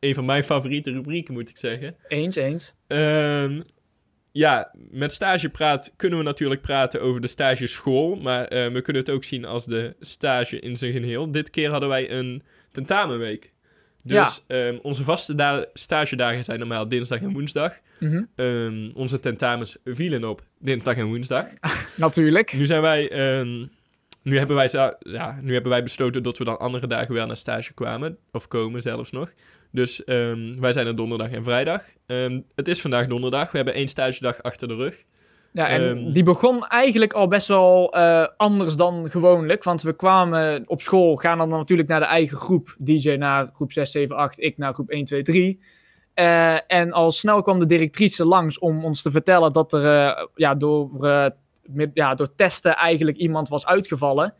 [0.00, 1.96] Een van mijn favoriete rubrieken, moet ik zeggen.
[2.08, 2.74] eens, eens.
[2.86, 3.60] Ehm,
[4.38, 9.10] ja, met stagepraat kunnen we natuurlijk praten over de stageschool, maar eh, we kunnen het
[9.10, 11.30] ook zien als de stage in zijn geheel.
[11.30, 13.52] Dit keer hadden wij een tentamenweek.
[14.02, 17.72] Dus ehm, onze vaste da- stagedagen zijn normaal dinsdag en woensdag.
[17.98, 18.22] Mhm.
[18.34, 21.46] Ehm, onze tentamens vielen op dinsdag en woensdag.
[21.96, 22.52] Natuurlijk.
[22.52, 23.66] Nu zijn wij, ehm,
[24.22, 27.36] nu hebben wij, ja, nu hebben wij besloten dat we dan andere dagen wel naar
[27.36, 29.32] stage kwamen, of komen zelfs nog.
[29.72, 31.82] Dus ehm, wij zijn er donderdag en vrijdag.
[32.06, 33.50] Ehm, het is vandaag donderdag.
[33.50, 35.02] We hebben één stagedag achter de rug.
[35.52, 36.12] Ja, en Ehm.
[36.12, 39.64] die begon eigenlijk al best wel eh, anders dan gewoonlijk.
[39.64, 42.76] Want we kwamen op school, gaan dan natuurlijk naar de eigen groep.
[42.78, 45.60] DJ naar groep 6, 7, 8, ik naar groep 1, 2, 3.
[46.14, 50.26] Eh, en al snel kwam de directrice langs om ons te vertellen dat er eh,
[50.34, 51.30] ja, door, eh,
[51.94, 54.34] ja, door testen eigenlijk iemand was uitgevallen.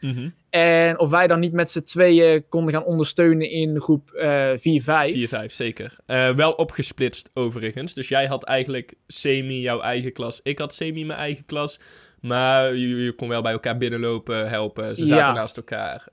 [0.50, 4.82] En of wij dan niet met z'n tweeën konden gaan ondersteunen in groep eh 4,
[4.82, 5.12] 5.
[5.12, 5.96] 4, 5, zeker.
[6.06, 7.94] Eh, wel opgesplitst overigens.
[7.94, 10.40] Dus jij had eigenlijk semi jouw eigen klas.
[10.42, 11.80] Ik had semi mijn eigen klas.
[12.20, 14.96] Maar je, je kon wel bij elkaar binnenlopen, helpen.
[14.96, 15.32] Ze zaten Ja.
[15.32, 16.08] naast elkaar.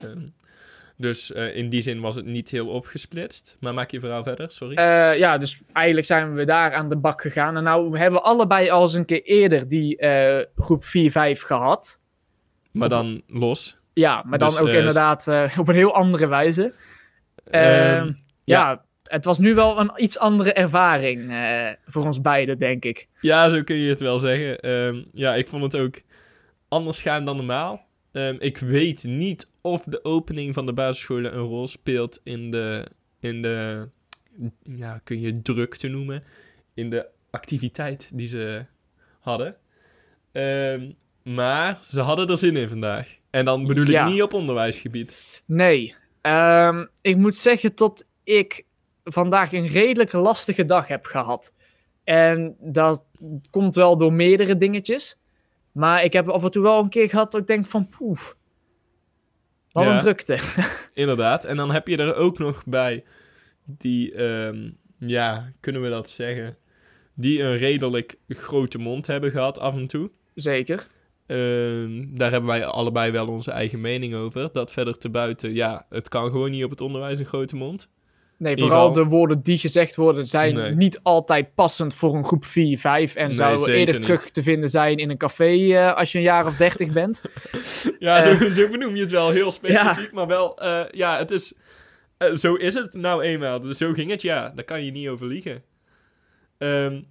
[0.98, 3.58] Dus eh, in die zin was het niet heel opgesplitst.
[3.60, 4.76] Maar maak je verhaal verder, sorry.
[4.76, 7.58] Eh, ja, dus eigenlijk zijn we daar aan de bak gegaan.
[7.58, 10.88] En nou hebben we allebei al eens een keer eerder die eh, groep 4-5
[11.42, 12.00] gehad.
[12.72, 13.78] maar dan los.
[13.94, 15.28] Ja, maar dan Dus, ook inderdaad
[15.60, 16.74] op een heel andere wijze.
[17.50, 18.12] Ehm, Ehm,
[18.44, 18.86] ja.
[19.04, 21.34] het was nu wel een iets andere ervaring
[21.84, 23.08] voor ons beiden, denk ik.
[23.22, 24.60] Ja, zo kun je het wel zeggen.
[24.60, 26.02] Ehm, ja, ik vond het ook
[26.68, 27.86] anders gaan dan normaal.
[28.40, 32.88] Ik weet niet of de opening van de basisscholen een rol speelt in de,
[33.20, 33.88] in de
[34.64, 36.24] ja, kun je druk te noemen,
[36.74, 38.66] in de activiteit die ze
[39.20, 39.56] hadden.
[40.32, 40.92] Ehm,
[41.24, 43.16] maar ze hadden er zin in vandaag.
[43.30, 44.06] En dan bedoel Ja.
[44.06, 45.44] ik niet op onderwijsgebied.
[45.46, 48.66] Nee, ehm, ik moet zeggen tot ik
[49.04, 51.54] vandaag een redelijk lastige dag heb gehad.
[52.04, 53.06] En dat
[53.50, 55.18] komt wel door meerdere dingetjes.
[55.72, 58.36] Maar ik heb af en toe wel een keer gehad dat ik denk van poef.
[59.76, 59.92] Wat Ja.
[59.92, 60.40] een drukte.
[60.94, 61.46] Inderdaad.
[61.46, 63.04] En dan heb je er ook nog bij
[63.66, 66.58] die, ehm, ja, kunnen we dat zeggen?
[67.14, 70.12] Die een redelijk grote mond hebben gehad af en toe.
[70.36, 70.88] Zeker.
[71.26, 74.50] Ehm, daar hebben wij allebei wel onze eigen mening over.
[74.54, 77.90] Dat verder te buiten, ja, het kan gewoon niet op het onderwijs een grote mond.
[78.38, 80.72] Nee, vooral de woorden die gezegd worden zijn Nee.
[80.72, 83.16] niet altijd passend voor een groep 4, 5.
[83.16, 84.04] En Nee, zouden eerder niet.
[84.04, 87.22] terug te vinden zijn in een café eh, als je een jaar of 30 bent.
[88.00, 88.38] Ja, Eh.
[88.40, 91.54] zo, zo benoem je het wel heel specifiek, maar wel, eh, ja, het is,
[92.34, 93.60] zo is het nou eenmaal.
[93.60, 95.64] Dus zo ging het, ja, daar kan je niet over liegen.
[96.58, 97.02] Ehm,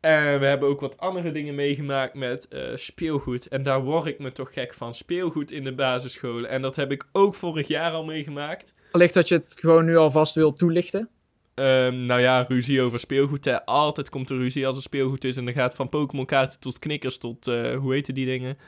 [0.00, 3.48] en we hebben ook wat andere dingen meegemaakt met speelgoed.
[3.48, 4.94] En daar word ik me toch gek van.
[4.94, 6.50] Speelgoed in de basisscholen.
[6.50, 8.74] En dat heb ik ook vorig jaar al meegemaakt.
[8.92, 11.08] Wellicht dat je het gewoon nu alvast wil toelichten.
[11.54, 13.44] Ehm, nou ja, ruzie over speelgoed.
[13.44, 13.64] Hè.
[13.64, 15.36] Altijd komt er ruzie als er speelgoed is.
[15.36, 18.58] En dan gaat van Pokémon kaarten tot knikkers tot, eh, hoe heten die dingen?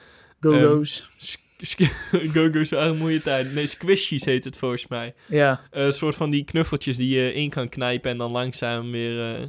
[0.41, 1.09] Go-go's.
[1.17, 1.91] Sk-
[2.35, 3.55] Go-Go's waren mooie tijd.
[3.55, 5.15] Nee, squishies heet het volgens mij.
[5.29, 5.61] ja.
[5.71, 9.35] Eh, Een soort van die knuffeltjes die je in kan knijpen en dan langzaam weer...
[9.35, 9.47] eh,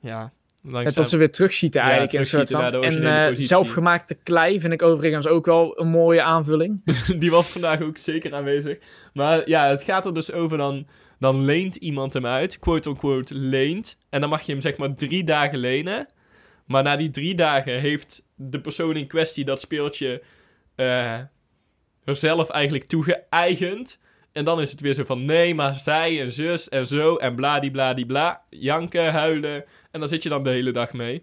[0.00, 0.32] ja,
[0.64, 0.94] langzaam...
[0.94, 2.24] dat ze weer terugschieten Ja, eigenlijk.
[2.24, 6.82] terugschieten En eh, zelfgemaakte klei vind ik overigens ook wel een mooie aanvulling.
[7.18, 8.78] die was vandaag ook zeker aanwezig.
[9.12, 10.86] Maar ja, het gaat er dus over dan...
[11.18, 13.98] Dan leent iemand hem uit, quote-unquote leent.
[14.10, 16.08] En dan mag je hem zeg maar drie dagen lenen.
[16.66, 20.22] Maar na die drie dagen heeft de persoon in kwestie dat speeltje...
[20.74, 21.20] eh
[22.04, 23.98] zelf eigenlijk toegeëigend.
[24.34, 25.24] En dan is het weer zo van...
[25.24, 28.42] Nee, maar zij en zus en zo en bladibladibla.
[28.50, 29.64] Janken, huilen.
[29.90, 31.22] En dan zit je dan de hele dag mee.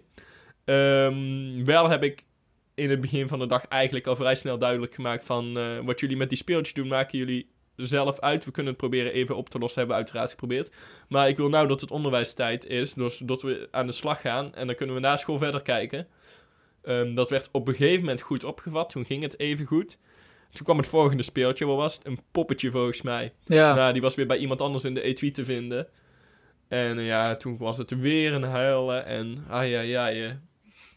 [0.64, 2.24] Ehm, wel heb ik
[2.74, 6.00] in het begin van de dag eigenlijk al vrij snel duidelijk gemaakt van eh, wat
[6.00, 8.44] jullie met die speeltjes doen, maken jullie zelf uit.
[8.44, 10.72] We kunnen het proberen even op te lossen, hebben we uiteraard geprobeerd.
[11.08, 14.54] Maar ik wil nou dat het onderwijstijd is, dus dat we aan de slag gaan
[14.54, 16.06] en dan kunnen we na school verder kijken.
[16.82, 19.98] Ehm, dat werd op een gegeven moment goed opgevat, toen ging het even goed.
[20.52, 22.06] Toen kwam het volgende speeltje, wat was het?
[22.06, 23.32] Een poppetje volgens mij.
[23.44, 23.74] Ja.
[23.74, 25.86] Nou, die was weer bij iemand anders in de etui te vinden.
[26.68, 30.24] En eh, ja, toen was het weer een huilen en ai ai ai.
[30.24, 30.30] eh.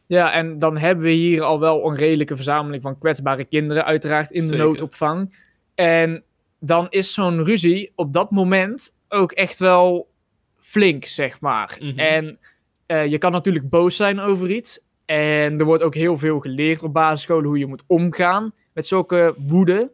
[0.08, 4.32] ja, en dan hebben we hier al wel een redelijke verzameling van kwetsbare kinderen, uiteraard
[4.32, 4.66] in de Zeker.
[4.66, 5.36] noodopvang.
[5.76, 6.24] En
[6.60, 10.10] dan is zo'n ruzie op dat moment ook echt wel
[10.58, 11.78] flink, zeg maar.
[11.82, 12.00] Mhm.
[12.00, 12.40] En
[12.86, 14.80] eh, je kan natuurlijk boos zijn over iets.
[15.06, 19.36] En er wordt ook heel veel geleerd op basisscholen hoe je moet omgaan met zulke
[19.38, 19.92] woede.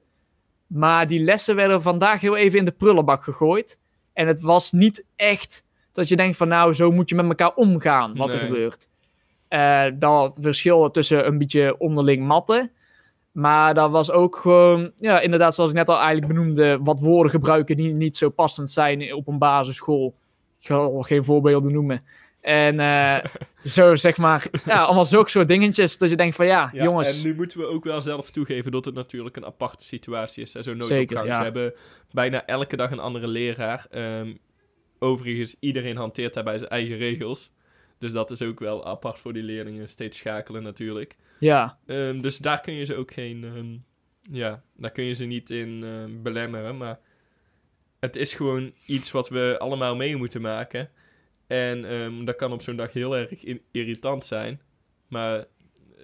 [0.67, 3.79] Maar die lessen werden vandaag heel even in de prullenbak gegooid.
[4.13, 7.53] En het was niet echt dat je denkt van nou, zo moet je met elkaar
[7.53, 8.87] omgaan wat er gebeurt.
[9.47, 12.71] Eh dat verschil tussen een beetje onderling matten.
[13.31, 17.31] Maar dat was ook gewoon, ja, inderdaad, zoals ik net al eigenlijk benoemde, wat woorden
[17.31, 20.15] gebruiken die niet zo passend zijn op een basisschool.
[20.59, 22.03] Ik ga al geen voorbeelden noemen.
[22.41, 23.25] En eh,
[23.77, 25.97] zo zeg maar, ja, allemaal zulke soort dingetjes.
[25.97, 27.17] Dat je denkt van ja, Ja, jongens.
[27.17, 30.51] En nu moeten we ook wel zelf toegeven dat het natuurlijk een aparte situatie is.
[30.51, 31.37] Zo'n Zeker, ja.
[31.37, 31.73] Ze hebben
[32.11, 33.85] bijna elke dag een andere leraar.
[33.89, 34.33] Ehm,
[34.99, 37.51] overigens, iedereen hanteert daarbij zijn eigen regels.
[37.97, 39.87] Dus dat is ook wel apart voor die leerlingen.
[39.87, 41.15] Steeds schakelen natuurlijk.
[41.39, 43.43] Ja, Ehm, dus daar kun je ze ook geen...
[43.43, 43.77] ehm,
[44.37, 45.85] ja, daar kun je ze niet in
[46.23, 46.77] belemmeren.
[46.77, 46.99] Maar
[47.99, 50.89] het is gewoon iets wat we allemaal mee moeten maken.
[51.51, 54.61] En ehm, dat kan op zo'n dag heel erg irritant zijn.
[55.07, 55.45] Maar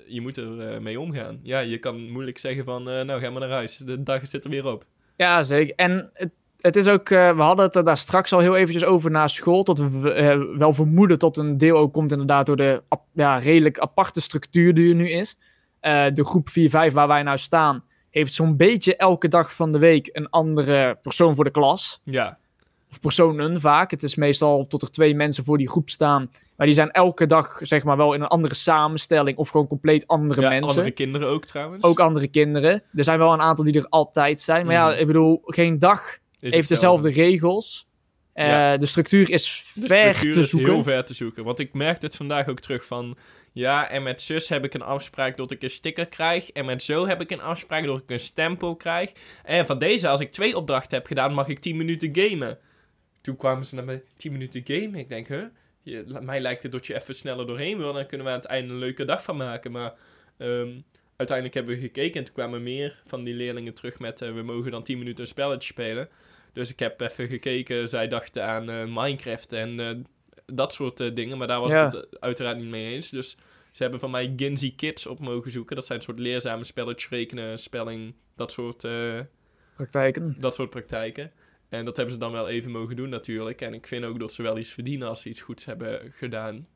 [0.07, 1.39] je moet er eh, mee omgaan.
[1.43, 3.77] Ja, je kan moeilijk zeggen van, eh, nou ga maar naar huis.
[3.77, 4.85] De dag zit er weer op.
[5.15, 5.75] ja zeker.
[5.75, 6.31] En het,
[6.61, 9.27] het is ook, eh, we hadden het er daar straks al heel eventjes over na
[9.27, 9.63] school.
[9.63, 12.83] Dat we eh, wel vermoeden tot een deel ook komt inderdaad door de
[13.13, 15.37] ja, redelijk aparte structuur die er nu is.
[15.79, 19.79] Eh, de groep 4-5 waar wij nou staan, heeft zo'n beetje elke dag van de
[19.79, 22.01] week een andere persoon voor de klas.
[22.03, 22.37] Ja,
[22.91, 23.91] of personen vaak.
[23.91, 26.31] Het is meestal tot er twee mensen voor die groep staan.
[26.55, 30.07] Maar die zijn elke dag zeg maar wel in een andere samenstelling of gewoon compleet
[30.07, 30.69] andere ja mensen.
[30.69, 31.83] andere kinderen ook trouwens.
[31.83, 32.83] Ook andere kinderen.
[32.95, 34.65] Er zijn wel een aantal die er altijd zijn.
[34.65, 34.99] Maar ja, Mhm.
[34.99, 37.87] ik bedoel, geen dag Is heeft dezelfde regels.
[38.33, 38.77] Eh, Ja.
[38.77, 40.73] De structuur is De ver structuur te is zoeken.
[40.73, 41.43] heel ver te zoeken.
[41.43, 43.17] Want ik merkte het vandaag ook terug van...
[43.53, 46.51] Ja, en met zus heb ik een afspraak dat ik een sticker krijg.
[46.51, 49.11] En met zo heb ik een afspraak dat ik een stempel krijg.
[49.43, 52.57] En van deze, als ik twee opdrachten heb gedaan, mag ik 10 minuten gamen.
[53.21, 54.99] Toen kwamen ze naar mij 10 minuten game.
[54.99, 55.43] Ik denk, huh?
[55.81, 57.93] Je, mij lijkt het dat je even sneller doorheen wil.
[57.93, 59.71] Dan kunnen we aan het einde een leuke dag van maken.
[59.71, 59.93] Maar
[60.37, 60.79] ehm,
[61.15, 62.19] uiteindelijk hebben we gekeken.
[62.19, 64.21] En toen kwamen meer van die leerlingen terug met...
[64.21, 66.09] eh, we mogen dan 10 minuten een spelletje spelen.
[66.53, 67.89] Dus ik heb even gekeken.
[67.89, 69.89] Zij dachten aan eh, Minecraft en eh,
[70.45, 71.37] dat soort dingen.
[71.37, 71.85] Maar daar was Ja.
[71.85, 73.09] het uiteraard niet mee eens.
[73.09, 73.37] Dus
[73.71, 75.75] ze hebben van mij Ginzy Kids op mogen zoeken.
[75.75, 78.87] Dat zijn een soort leerzame spelletjes, rekenen, spelling, dat soort,
[79.75, 80.35] Praktijken.
[80.39, 81.31] dat soort praktijken.
[81.69, 83.61] En dat hebben ze dan wel even mogen doen natuurlijk.
[83.61, 86.67] En ik vind ook dat ze wel iets verdienen als ze iets goeds hebben gedaan.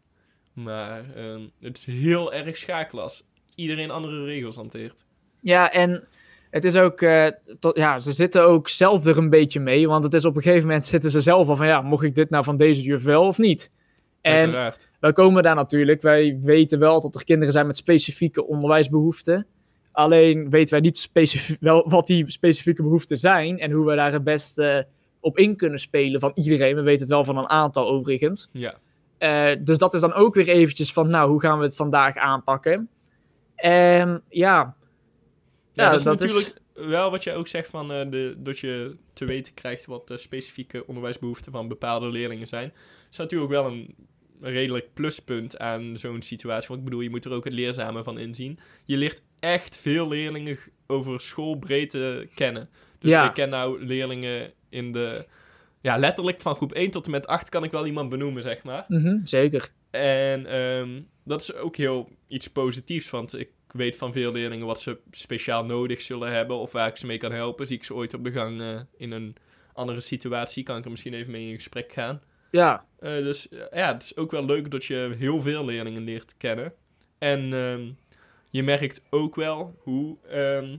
[0.54, 3.24] Maar ehm, het is heel erg schakelen als
[3.56, 5.06] iedereen andere regels hanteert.
[5.40, 6.08] Ja, en
[6.50, 7.28] het is ook, eh,
[7.60, 9.88] tot, ja, ze zitten ook zelf er een beetje mee.
[9.88, 12.16] Want het is op een gegeven moment zitten ze zelf al van, ja, mocht ik
[12.16, 13.72] dit nou van deze juf wel of niet?
[14.22, 14.90] En Uiteraard.
[15.00, 19.48] wij komen daar natuurlijk, wij weten wel dat er kinderen zijn met specifieke onderwijsbehoeften.
[19.92, 24.14] Alleen weten wij niet specif- wel wat die specifieke behoeften zijn en hoe we daar
[24.14, 24.88] het beste
[25.20, 26.76] op in kunnen spelen van iedereen.
[26.76, 28.50] We weten het wel van een aantal overigens.
[28.52, 28.78] Ja.
[29.18, 32.16] Eh, dus dat is dan ook weer eventjes van, nou, hoe gaan we het vandaag
[32.16, 32.90] aanpakken?
[33.56, 34.76] En ja,
[35.74, 38.36] Ja, Ja, dat is dat is- natuurlijk wel wat je ook zegt van eh, de,
[38.38, 42.68] dat je te weten krijgt wat de specifieke onderwijsbehoeften van bepaalde leerlingen zijn.
[42.70, 43.96] Dat is natuurlijk wel een
[44.42, 46.68] redelijk pluspunt aan zo'n situatie.
[46.68, 48.60] Want ik bedoel, je moet er ook het leerzame van inzien.
[48.86, 52.70] Je leert echt veel leerlingen over schoolbreedte kennen.
[53.00, 53.28] Dus Ja.
[53.28, 55.26] ik ken nou leerlingen in de...
[55.82, 58.64] Ja, letterlijk van groep 1 tot en met 8 kan ik wel iemand benoemen, zeg
[58.64, 58.86] maar.
[58.88, 59.70] mhm, zeker.
[59.92, 64.82] En ehm, dat is ook heel iets positiefs, want ik weet van veel leerlingen wat
[64.82, 67.68] ze speciaal nodig zullen hebben of waar ik ze mee kan helpen.
[67.68, 69.36] Zie ik ze ooit op de gang eh, in een
[69.74, 72.22] andere situatie, kan ik er misschien even mee in gesprek gaan.
[72.52, 76.38] Ja, Eh, dus ja, het is ook wel leuk dat je heel veel leerlingen leert
[76.38, 76.74] kennen.
[77.18, 77.90] En ehm,
[78.52, 80.76] je merkt ook wel hoe, ehm,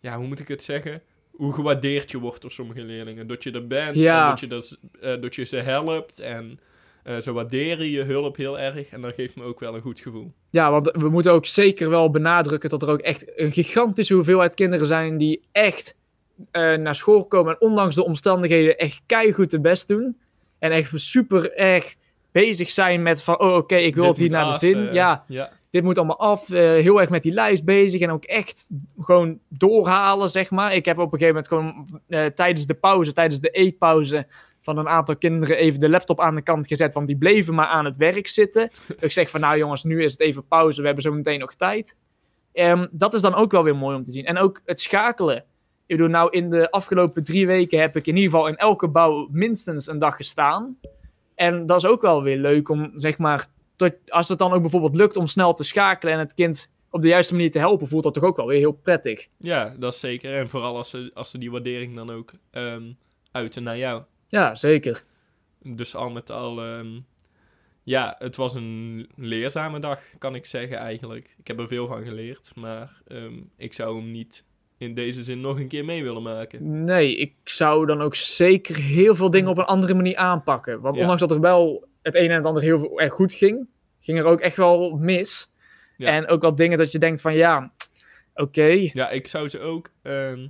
[0.00, 1.02] ja, hoe moet ik het zeggen?
[1.30, 3.26] Hoe gewaardeerd je wordt door sommige leerlingen.
[3.26, 4.22] Dat je er bent Ja.
[4.24, 6.20] en dat je, dat, eh, dat je ze helpt.
[6.20, 6.60] En
[7.02, 8.88] eh, ze waarderen je hulp heel erg.
[8.88, 10.32] En dat geeft me ook wel een goed gevoel.
[10.50, 14.54] Ja, want we moeten ook zeker wel benadrukken dat er ook echt een gigantische hoeveelheid
[14.54, 15.96] kinderen zijn die echt
[16.50, 20.16] eh, naar school komen en ondanks de omstandigheden echt keihard de best doen.
[20.58, 21.94] En echt super erg
[22.32, 24.92] bezig zijn met van, oh oké, ik wil Dit het hier naar de zin.
[24.92, 25.52] ja, ja.
[25.72, 26.50] Dit moet allemaal af.
[26.50, 30.74] eh, heel erg met die lijst bezig en ook echt gewoon doorhalen, zeg maar.
[30.74, 34.26] Ik heb op een gegeven moment gewoon eh, tijdens de pauze, tijdens de eetpauze
[34.60, 37.66] van een aantal kinderen even de laptop aan de kant gezet, want die bleven maar
[37.66, 38.70] aan het werk zitten.
[39.00, 41.54] ik zeg van, nou jongens, nu is het even pauze, we hebben zo meteen nog
[41.54, 41.96] tijd.
[42.52, 44.24] Ehm, dat is dan ook wel weer mooi om te zien.
[44.24, 45.36] En ook het schakelen.
[45.86, 48.88] Ik bedoel, nou in de afgelopen drie weken heb ik in ieder geval in elke
[48.88, 50.78] bouw minstens een dag gestaan.
[51.34, 53.46] En dat is ook wel weer leuk om, zeg maar,
[53.90, 57.02] tot, als het dan ook bijvoorbeeld lukt om snel te schakelen en het kind op
[57.02, 59.28] de juiste manier te helpen, voelt dat toch ook wel weer heel prettig.
[59.38, 60.34] ja, dat is zeker.
[60.38, 62.92] En vooral als ze, als ze die waardering dan ook ehm,
[63.32, 64.02] uiten naar jou.
[64.28, 65.04] Ja, zeker.
[65.62, 67.00] Dus al met al, ehm,
[67.82, 71.34] ja, het was een leerzame dag, kan ik zeggen eigenlijk.
[71.38, 74.44] Ik heb er veel van geleerd, maar ehm, ik zou hem niet
[74.78, 76.84] in deze zin nog een keer mee willen maken.
[76.84, 80.80] Nee, ik zou dan ook zeker heel veel dingen op een andere manier aanpakken.
[80.80, 81.00] Want Ja.
[81.00, 83.68] ondanks dat er wel het een en het ander heel veel erg goed ging,
[84.02, 85.50] ging er ook echt wel mis.
[85.96, 86.08] Ja.
[86.08, 87.72] En ook wel dingen dat je denkt van ja,
[88.34, 88.90] oké.
[88.92, 89.90] Ja, ik zou ze ook.
[90.02, 90.46] ehm,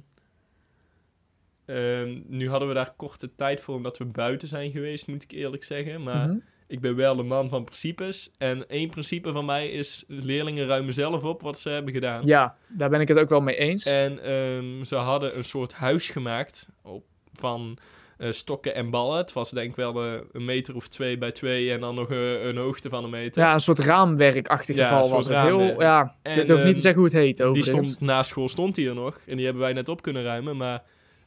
[1.65, 5.31] ehm, nu hadden we daar korte tijd voor omdat we buiten zijn geweest, moet ik
[5.33, 6.03] eerlijk zeggen.
[6.03, 6.37] Maar Mhm.
[6.67, 8.31] ik ben wel de man van principes.
[8.38, 12.27] En één principe van mij is: leerlingen ruimen zelf op wat ze hebben gedaan.
[12.27, 13.85] Ja, daar ben ik het ook wel mee eens.
[13.87, 17.79] En ehm, ze hadden een soort huis gemaakt op, van
[18.18, 19.16] eh, stokken en ballen.
[19.16, 22.44] Het was denk ik wel een meter of twee bij twee en dan nog eh,
[22.44, 23.42] een hoogte van een meter.
[23.42, 25.38] ja, een soort raamwerkachtig Ja, geval was het.
[25.40, 28.22] Heel, ja, En, ik durf niet ehm, te zeggen hoe het heet Die stond na
[28.22, 29.20] school stond die er nog.
[29.27, 30.57] En die hebben wij net op kunnen ruimen.
[30.57, 30.83] Maar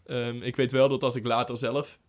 [0.06, 2.00] ehm, ik weet wel dat als ik later zelf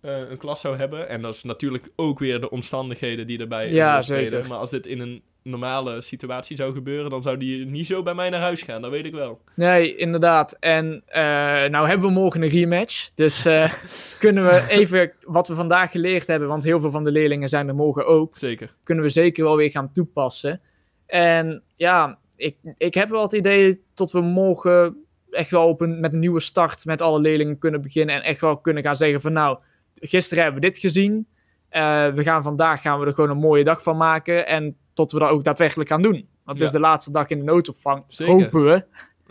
[0.00, 1.08] eh, een klas zou hebben.
[1.08, 4.30] En dat is natuurlijk ook weer de omstandigheden die erbij Ja, spelen.
[4.30, 4.48] zeker.
[4.48, 8.14] Maar als dit in een normale situatie zou gebeuren, dan zou die niet zo bij
[8.14, 8.82] mij naar huis gaan.
[8.82, 9.40] Dat weet ik wel.
[9.54, 10.56] Nee, inderdaad.
[10.60, 11.22] En eh,
[11.70, 13.10] nou hebben we morgen een rematch.
[13.14, 13.72] Dus eh,
[14.18, 17.68] kunnen we even wat we vandaag geleerd hebben, want heel veel van de leerlingen zijn
[17.68, 18.74] er morgen ook, Zeker.
[18.82, 20.60] kunnen we zeker wel weer gaan toepassen.
[21.06, 26.00] En ja, ik, ik heb wel het idee dat we morgen echt wel op een,
[26.00, 28.14] met een nieuwe start met alle leerlingen kunnen beginnen.
[28.14, 29.58] En echt wel kunnen gaan zeggen van nou,
[29.94, 31.26] gisteren hebben we dit gezien.
[31.68, 34.46] Eh, we gaan vandaag gaan we er gewoon een mooie dag van maken.
[34.46, 36.28] En tot we dat ook daadwerkelijk gaan doen.
[36.44, 38.04] Want het is de laatste dag in de noodopvang.
[38.08, 38.34] Zeker.
[38.34, 38.84] Hopen we.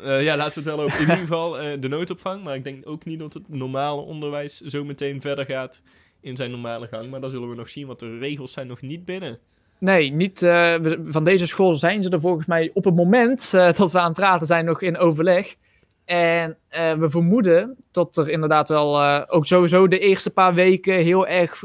[0.04, 1.00] Eh, ja, laten we het wel over.
[1.00, 2.44] In ieder geval eh, de noodopvang.
[2.44, 5.82] Maar ik denk ook niet dat het normale onderwijs zo meteen verder gaat
[6.22, 7.10] in zijn normale gang.
[7.10, 9.40] Maar dat zullen we nog zien, want de regels zijn nog niet binnen.
[9.78, 13.92] Nee, niet, eh, van deze school zijn ze er volgens mij op het moment dat
[13.92, 15.56] we aan het praten zijn nog in overleg.
[16.06, 16.58] En
[17.00, 21.64] we vermoeden dat er inderdaad wel ook sowieso de eerste paar weken heel erg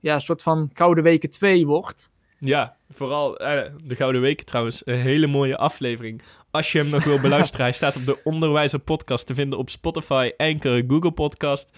[0.00, 2.10] ja, een soort van Gouden Weken 2 wordt.
[2.38, 4.82] Ja, vooral eh, de Gouden Weken trouwens.
[4.84, 6.22] Een hele mooie aflevering.
[6.50, 9.70] Als je hem nog wil beluisteren, hij staat op de Onderwijzer Podcast te vinden op
[9.70, 11.70] Spotify, Anchor, Google Podcast,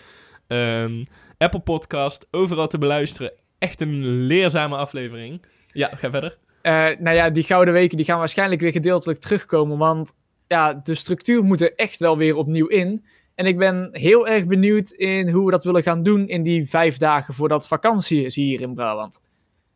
[0.46, 1.04] ehm,
[1.38, 2.26] Apple Podcast.
[2.30, 3.32] Overal te beluisteren.
[3.58, 5.42] Echt een leerzame aflevering.
[5.72, 6.38] Ja, ga verder.
[6.62, 10.12] Eh, nou ja, die Gouden Weken die gaan waarschijnlijk weer gedeeltelijk terugkomen, want
[10.46, 13.04] ja, de structuur moet er echt wel weer opnieuw in.
[13.34, 16.68] En ik ben heel erg benieuwd in hoe we dat willen gaan doen in die
[16.68, 19.20] vijf dagen voordat vakantie is hier in Brabant.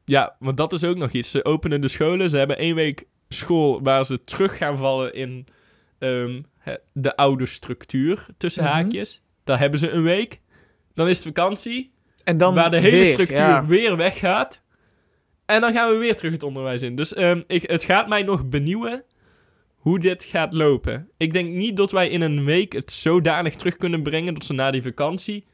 [0.04, 1.30] Ja, want dat is ook nog iets.
[1.30, 2.30] Ze openen de scholen.
[2.30, 5.46] Ze hebben één week school waar ze terug gaan vallen in
[5.98, 6.42] ehm,
[6.92, 8.72] de oude structuur, tussen Mhm.
[8.72, 9.22] haakjes.
[9.44, 10.40] Daar hebben ze een week.
[10.94, 11.92] Dan is het vakantie,
[12.24, 13.66] En dan waar de hele weer, structuur ja.
[13.66, 14.62] weer weggaat.
[15.46, 16.96] En dan gaan we weer terug het onderwijs in.
[16.96, 19.04] Dus ehm, ik, het gaat mij nog benieuwen
[19.74, 21.08] hoe dit gaat lopen.
[21.16, 24.52] Ik denk niet dat wij in een week het zodanig terug kunnen brengen dat ze
[24.52, 25.46] na die vakantie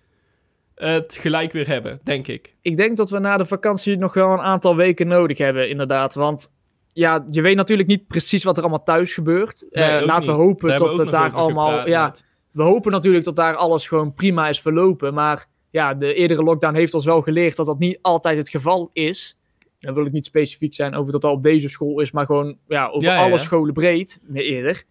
[0.81, 2.55] het gelijk weer hebben, denk ik.
[2.63, 6.15] Ik denk dat we na de vakantie nog wel een aantal weken nodig hebben, inderdaad.
[6.15, 6.53] Want
[6.93, 9.67] ja, je weet natuurlijk niet precies wat er allemaal thuis gebeurt.
[9.71, 10.47] Nee, Eh, laten we niet.
[10.47, 11.69] hopen Daar dat het daar allemaal.
[11.69, 12.15] gepraat Ja,
[12.51, 15.15] we hopen natuurlijk dat daar alles gewoon prima is verlopen.
[15.15, 18.91] Maar ja, de eerdere lockdown heeft ons wel geleerd dat dat niet altijd het geval
[18.93, 19.39] is.
[19.81, 22.59] Dan wil ik niet specifiek zijn over dat dat op deze school is, maar gewoon
[22.69, 23.37] ja, over ja, alle ja.
[23.37, 24.83] scholen breed, meer eerder.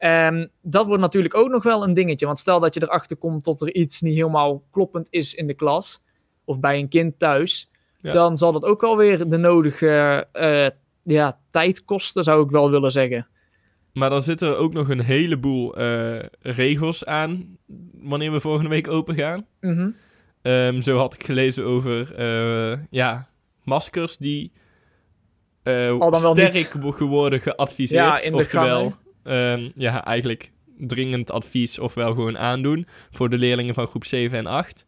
[0.00, 2.26] Ehm, dat wordt natuurlijk ook nog wel een dingetje.
[2.26, 5.54] Want stel dat je erachter komt dat er iets niet helemaal kloppend is in de
[5.54, 6.02] klas,
[6.44, 8.12] of bij een kind thuis, Ja.
[8.12, 10.66] dan zal dat ook alweer de nodige eh,
[11.02, 13.26] ja, tijd kosten, zou ik wel willen zeggen.
[13.92, 17.56] Maar dan zitten er ook nog een heleboel eh, regels aan
[17.92, 19.46] wanneer we volgende week open gaan.
[19.60, 19.90] Mhm.
[20.42, 23.28] Ehm, zo had ik gelezen over eh, ja,
[23.64, 24.52] maskers die
[25.64, 26.72] Al dan wel sterk niet.
[26.80, 28.04] wo- geworden geadviseerd.
[28.04, 33.74] Ja, in de oftewel, ehm, ja, eigenlijk dringend advies ofwel gewoon aandoen voor de leerlingen
[33.74, 34.86] van groep 7 en 8.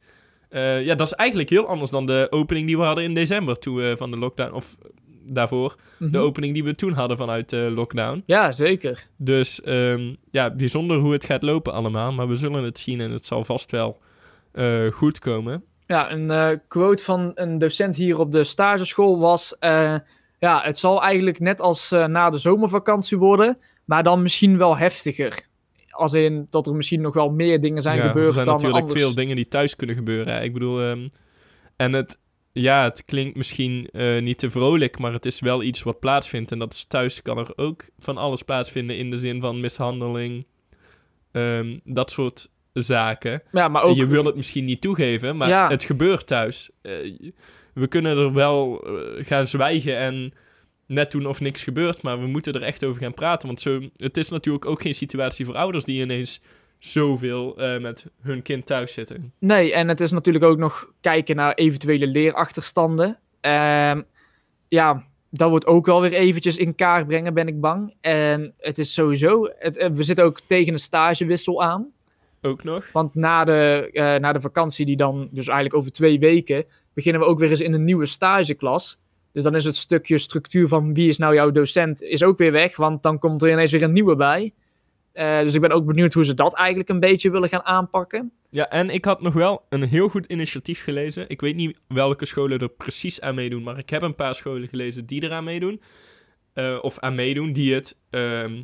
[0.49, 3.59] Eh, ja, dat is eigenlijk heel anders dan de opening die we hadden in december
[3.59, 4.77] toen we van de lockdown, of
[5.25, 6.17] daarvoor, de Mhm.
[6.17, 8.23] opening die we toen hadden vanuit de lockdown.
[8.27, 9.07] Ja, zeker.
[9.17, 12.13] Dus ehm, ja, bijzonder hoe het gaat lopen allemaal.
[12.13, 14.01] Maar we zullen het zien en het zal vast wel
[14.53, 15.65] eh, goed komen.
[15.87, 19.57] Ja, een eh, quote van een docent hier op de stageschool was...
[20.39, 25.51] ja, het zal eigenlijk net als na de zomervakantie worden, maar dan misschien wel heftiger.
[25.91, 28.55] Als in dat er misschien nog wel meer dingen zijn ja, gebeurd er zijn dan
[28.55, 29.03] natuurlijk anders.
[29.03, 30.35] veel dingen die thuis kunnen gebeuren.
[30.35, 30.43] hè.
[30.43, 31.09] Ik bedoel, ehm,
[31.77, 32.19] en het,
[32.53, 36.53] ja, het klinkt misschien eh, niet te vrolijk, maar het is wel iets wat plaatsvindt.
[36.53, 40.47] En dat is thuis kan er ook van alles plaatsvinden in de zin van mishandeling,
[41.33, 43.43] ehm, dat soort zaken.
[43.53, 43.97] Ja, maar ook...
[43.97, 45.69] Je wil het misschien niet toegeven, maar Ja.
[45.69, 46.71] het gebeurt thuis.
[46.83, 46.93] Eh,
[47.75, 50.33] we kunnen er wel eh, gaan zwijgen en
[50.87, 53.47] net doen of niks gebeurt, maar we moeten er echt over gaan praten.
[53.47, 56.43] Want zo, het is natuurlijk ook geen situatie voor ouders die ineens
[56.79, 59.33] zoveel eh, met hun kind thuis zitten.
[59.39, 63.19] Nee, en het is natuurlijk ook nog kijken naar eventuele leerachterstanden.
[63.41, 64.03] Ehm,
[64.69, 67.95] ja, dat wordt ook wel weer eventjes in kaart brengen, ben ik bang.
[68.01, 69.49] En het is sowieso...
[69.59, 71.93] Het, eh, we zitten ook tegen een stagewissel aan.
[72.43, 72.93] Ook nog.
[72.93, 76.65] Want na de, eh, na de vakantie, die dan dus eigenlijk over twee weken,
[76.95, 78.99] beginnen we ook weer eens in een nieuwe stageklas.
[79.33, 82.53] Dus dan is het stukje structuur van wie is nou jouw docent, is ook weer
[82.53, 82.77] weg.
[82.77, 84.53] Want dan komt er ineens weer een nieuwe bij.
[85.13, 88.33] Eh, dus ik ben ook benieuwd hoe ze dat eigenlijk een beetje willen gaan aanpakken.
[88.51, 91.25] Ja, en ik had nog wel een heel goed initiatief gelezen.
[91.29, 94.69] Ik weet niet welke scholen er precies aan meedoen, maar ik heb een paar scholen
[94.69, 95.81] gelezen die eraan meedoen.
[96.53, 98.63] Eh, of aan meedoen, die het, ehm,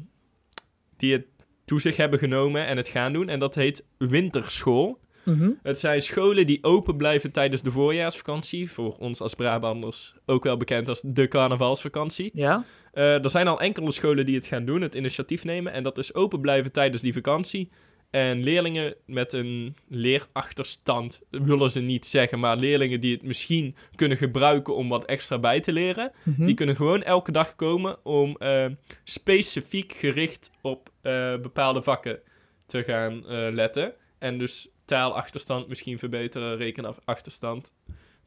[0.97, 1.27] die het
[1.65, 3.29] toe hebben genomen en het gaan doen.
[3.29, 5.01] En dat heet Winterschool.
[5.29, 5.51] Mhm.
[5.63, 8.71] Het zijn scholen die open blijven tijdens de voorjaarsvakantie.
[8.71, 12.31] Voor ons als Brabanders ook wel bekend als de carnavalsvakantie.
[12.35, 15.73] Ja, Eh, er zijn al enkele scholen die het gaan doen, het initiatief nemen.
[15.73, 17.71] En dat is open blijven tijdens die vakantie.
[18.11, 24.17] En leerlingen met een leerachterstand, willen ze niet zeggen, maar leerlingen die het misschien kunnen
[24.17, 26.47] gebruiken om wat extra bij te leren, Mhm.
[26.47, 28.67] die kunnen gewoon elke dag komen om eh,
[29.05, 32.19] specifiek gericht op eh, bepaalde vakken
[32.67, 33.93] te gaan letten.
[34.19, 37.73] En dus taalachterstand misschien verbeteren, rekenachterstand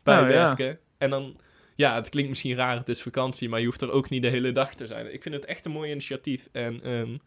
[0.03, 0.79] bijwerken.
[0.97, 1.35] En dan,
[1.75, 4.27] ja, het klinkt misschien raar, het is vakantie, maar je hoeft er ook niet de
[4.29, 5.13] hele dag te zijn.
[5.13, 6.47] Ik vind het echt een mooi initiatief.
[6.51, 7.17] En ehm,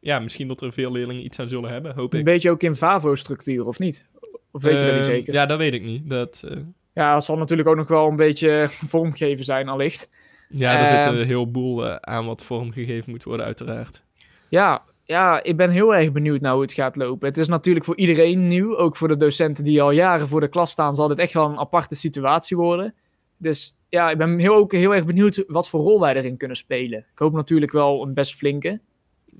[0.00, 2.24] ja, misschien dat er veel leerlingen iets aan zullen hebben, hoop een ik.
[2.24, 4.04] beetje ook in FAVO-structuur, of niet?
[4.50, 5.32] Of weet je dat niet Ehm, zeker?
[5.34, 6.10] Ja, dat weet ik niet.
[6.10, 6.56] Dat, eh,
[6.94, 10.08] Ja, dat zal natuurlijk ook nog wel een beetje vormgeven zijn, allicht.
[10.48, 11.14] ja, er zit Ehm.
[11.16, 14.02] een heleboel eh, aan wat vormgegeven moet worden, uiteraard.
[14.48, 17.28] Ja, ja, ik ben heel erg benieuwd naar hoe het gaat lopen.
[17.28, 18.76] Het is natuurlijk voor iedereen nieuw.
[18.76, 21.48] Ook voor de docenten die al jaren voor de klas staan, zal dit echt wel
[21.50, 22.94] een aparte situatie worden.
[23.36, 26.56] Dus ja, ik ben heel, ook heel erg benieuwd wat voor rol wij erin kunnen
[26.56, 26.98] spelen.
[26.98, 28.80] Ik hoop natuurlijk wel een best flinke.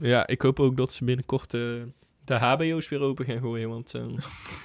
[0.00, 1.60] ja, ik hoop ook dat ze binnenkort eh,
[2.24, 3.68] de HBO's weer open gaan gooien.
[3.68, 3.94] Want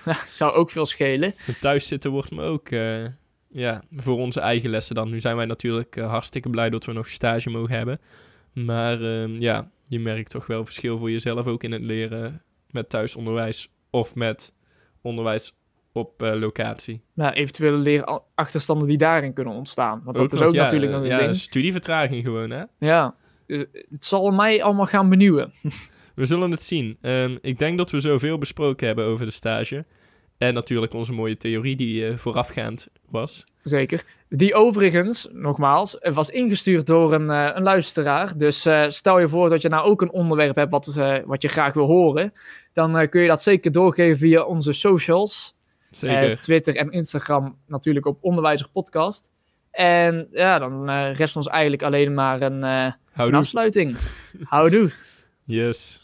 [0.06, 1.36] eh, Zou ook veel schelen.
[1.62, 2.70] thuis zitten wordt me ook...
[2.70, 3.06] eh,
[3.54, 5.10] ja, voor onze eigen lessen dan.
[5.10, 8.00] Nu zijn wij natuurlijk eh, hartstikke blij dat we nog stage mogen hebben.
[8.54, 12.90] Maar ehm, ja, je merkt toch wel verschil voor jezelf ook in het leren met
[12.90, 14.54] thuisonderwijs of met
[15.02, 15.54] onderwijs
[15.92, 17.02] op eh, locatie.
[17.14, 20.02] Nou, eventuele leerachterstanden die daarin kunnen ontstaan.
[20.04, 21.36] Want dat is ook ja, natuurlijk eh, nog een ja, ding.
[21.36, 22.64] studievertraging gewoon, hè?
[22.80, 23.16] Ja,
[23.48, 23.60] Eh,
[23.90, 25.52] het zal mij allemaal gaan benieuwen.
[26.16, 26.98] We zullen het zien.
[27.02, 29.86] Ehm, ik denk dat we zoveel besproken hebben over de stage.
[30.44, 33.46] En natuurlijk onze mooie theorie die eh, voorafgaand was.
[33.62, 34.04] Zeker.
[34.30, 38.38] Die overigens, nogmaals, was ingestuurd door een, eh, een luisteraar.
[38.38, 40.86] Dus eh, stel je voor dat je nou ook een onderwerp hebt wat,
[41.26, 42.34] wat je graag wil horen.
[42.74, 45.56] Dan kun je dat zeker doorgeven via onze socials.
[45.92, 46.40] Zeker.
[46.40, 49.30] Twitter en Instagram natuurlijk op Onderwijzer Podcast.
[49.72, 52.64] En ja, dan rest ons eigenlijk alleen maar een,
[53.14, 53.98] een afsluiting.
[54.44, 54.92] Houdoe.
[55.46, 56.03] Yes.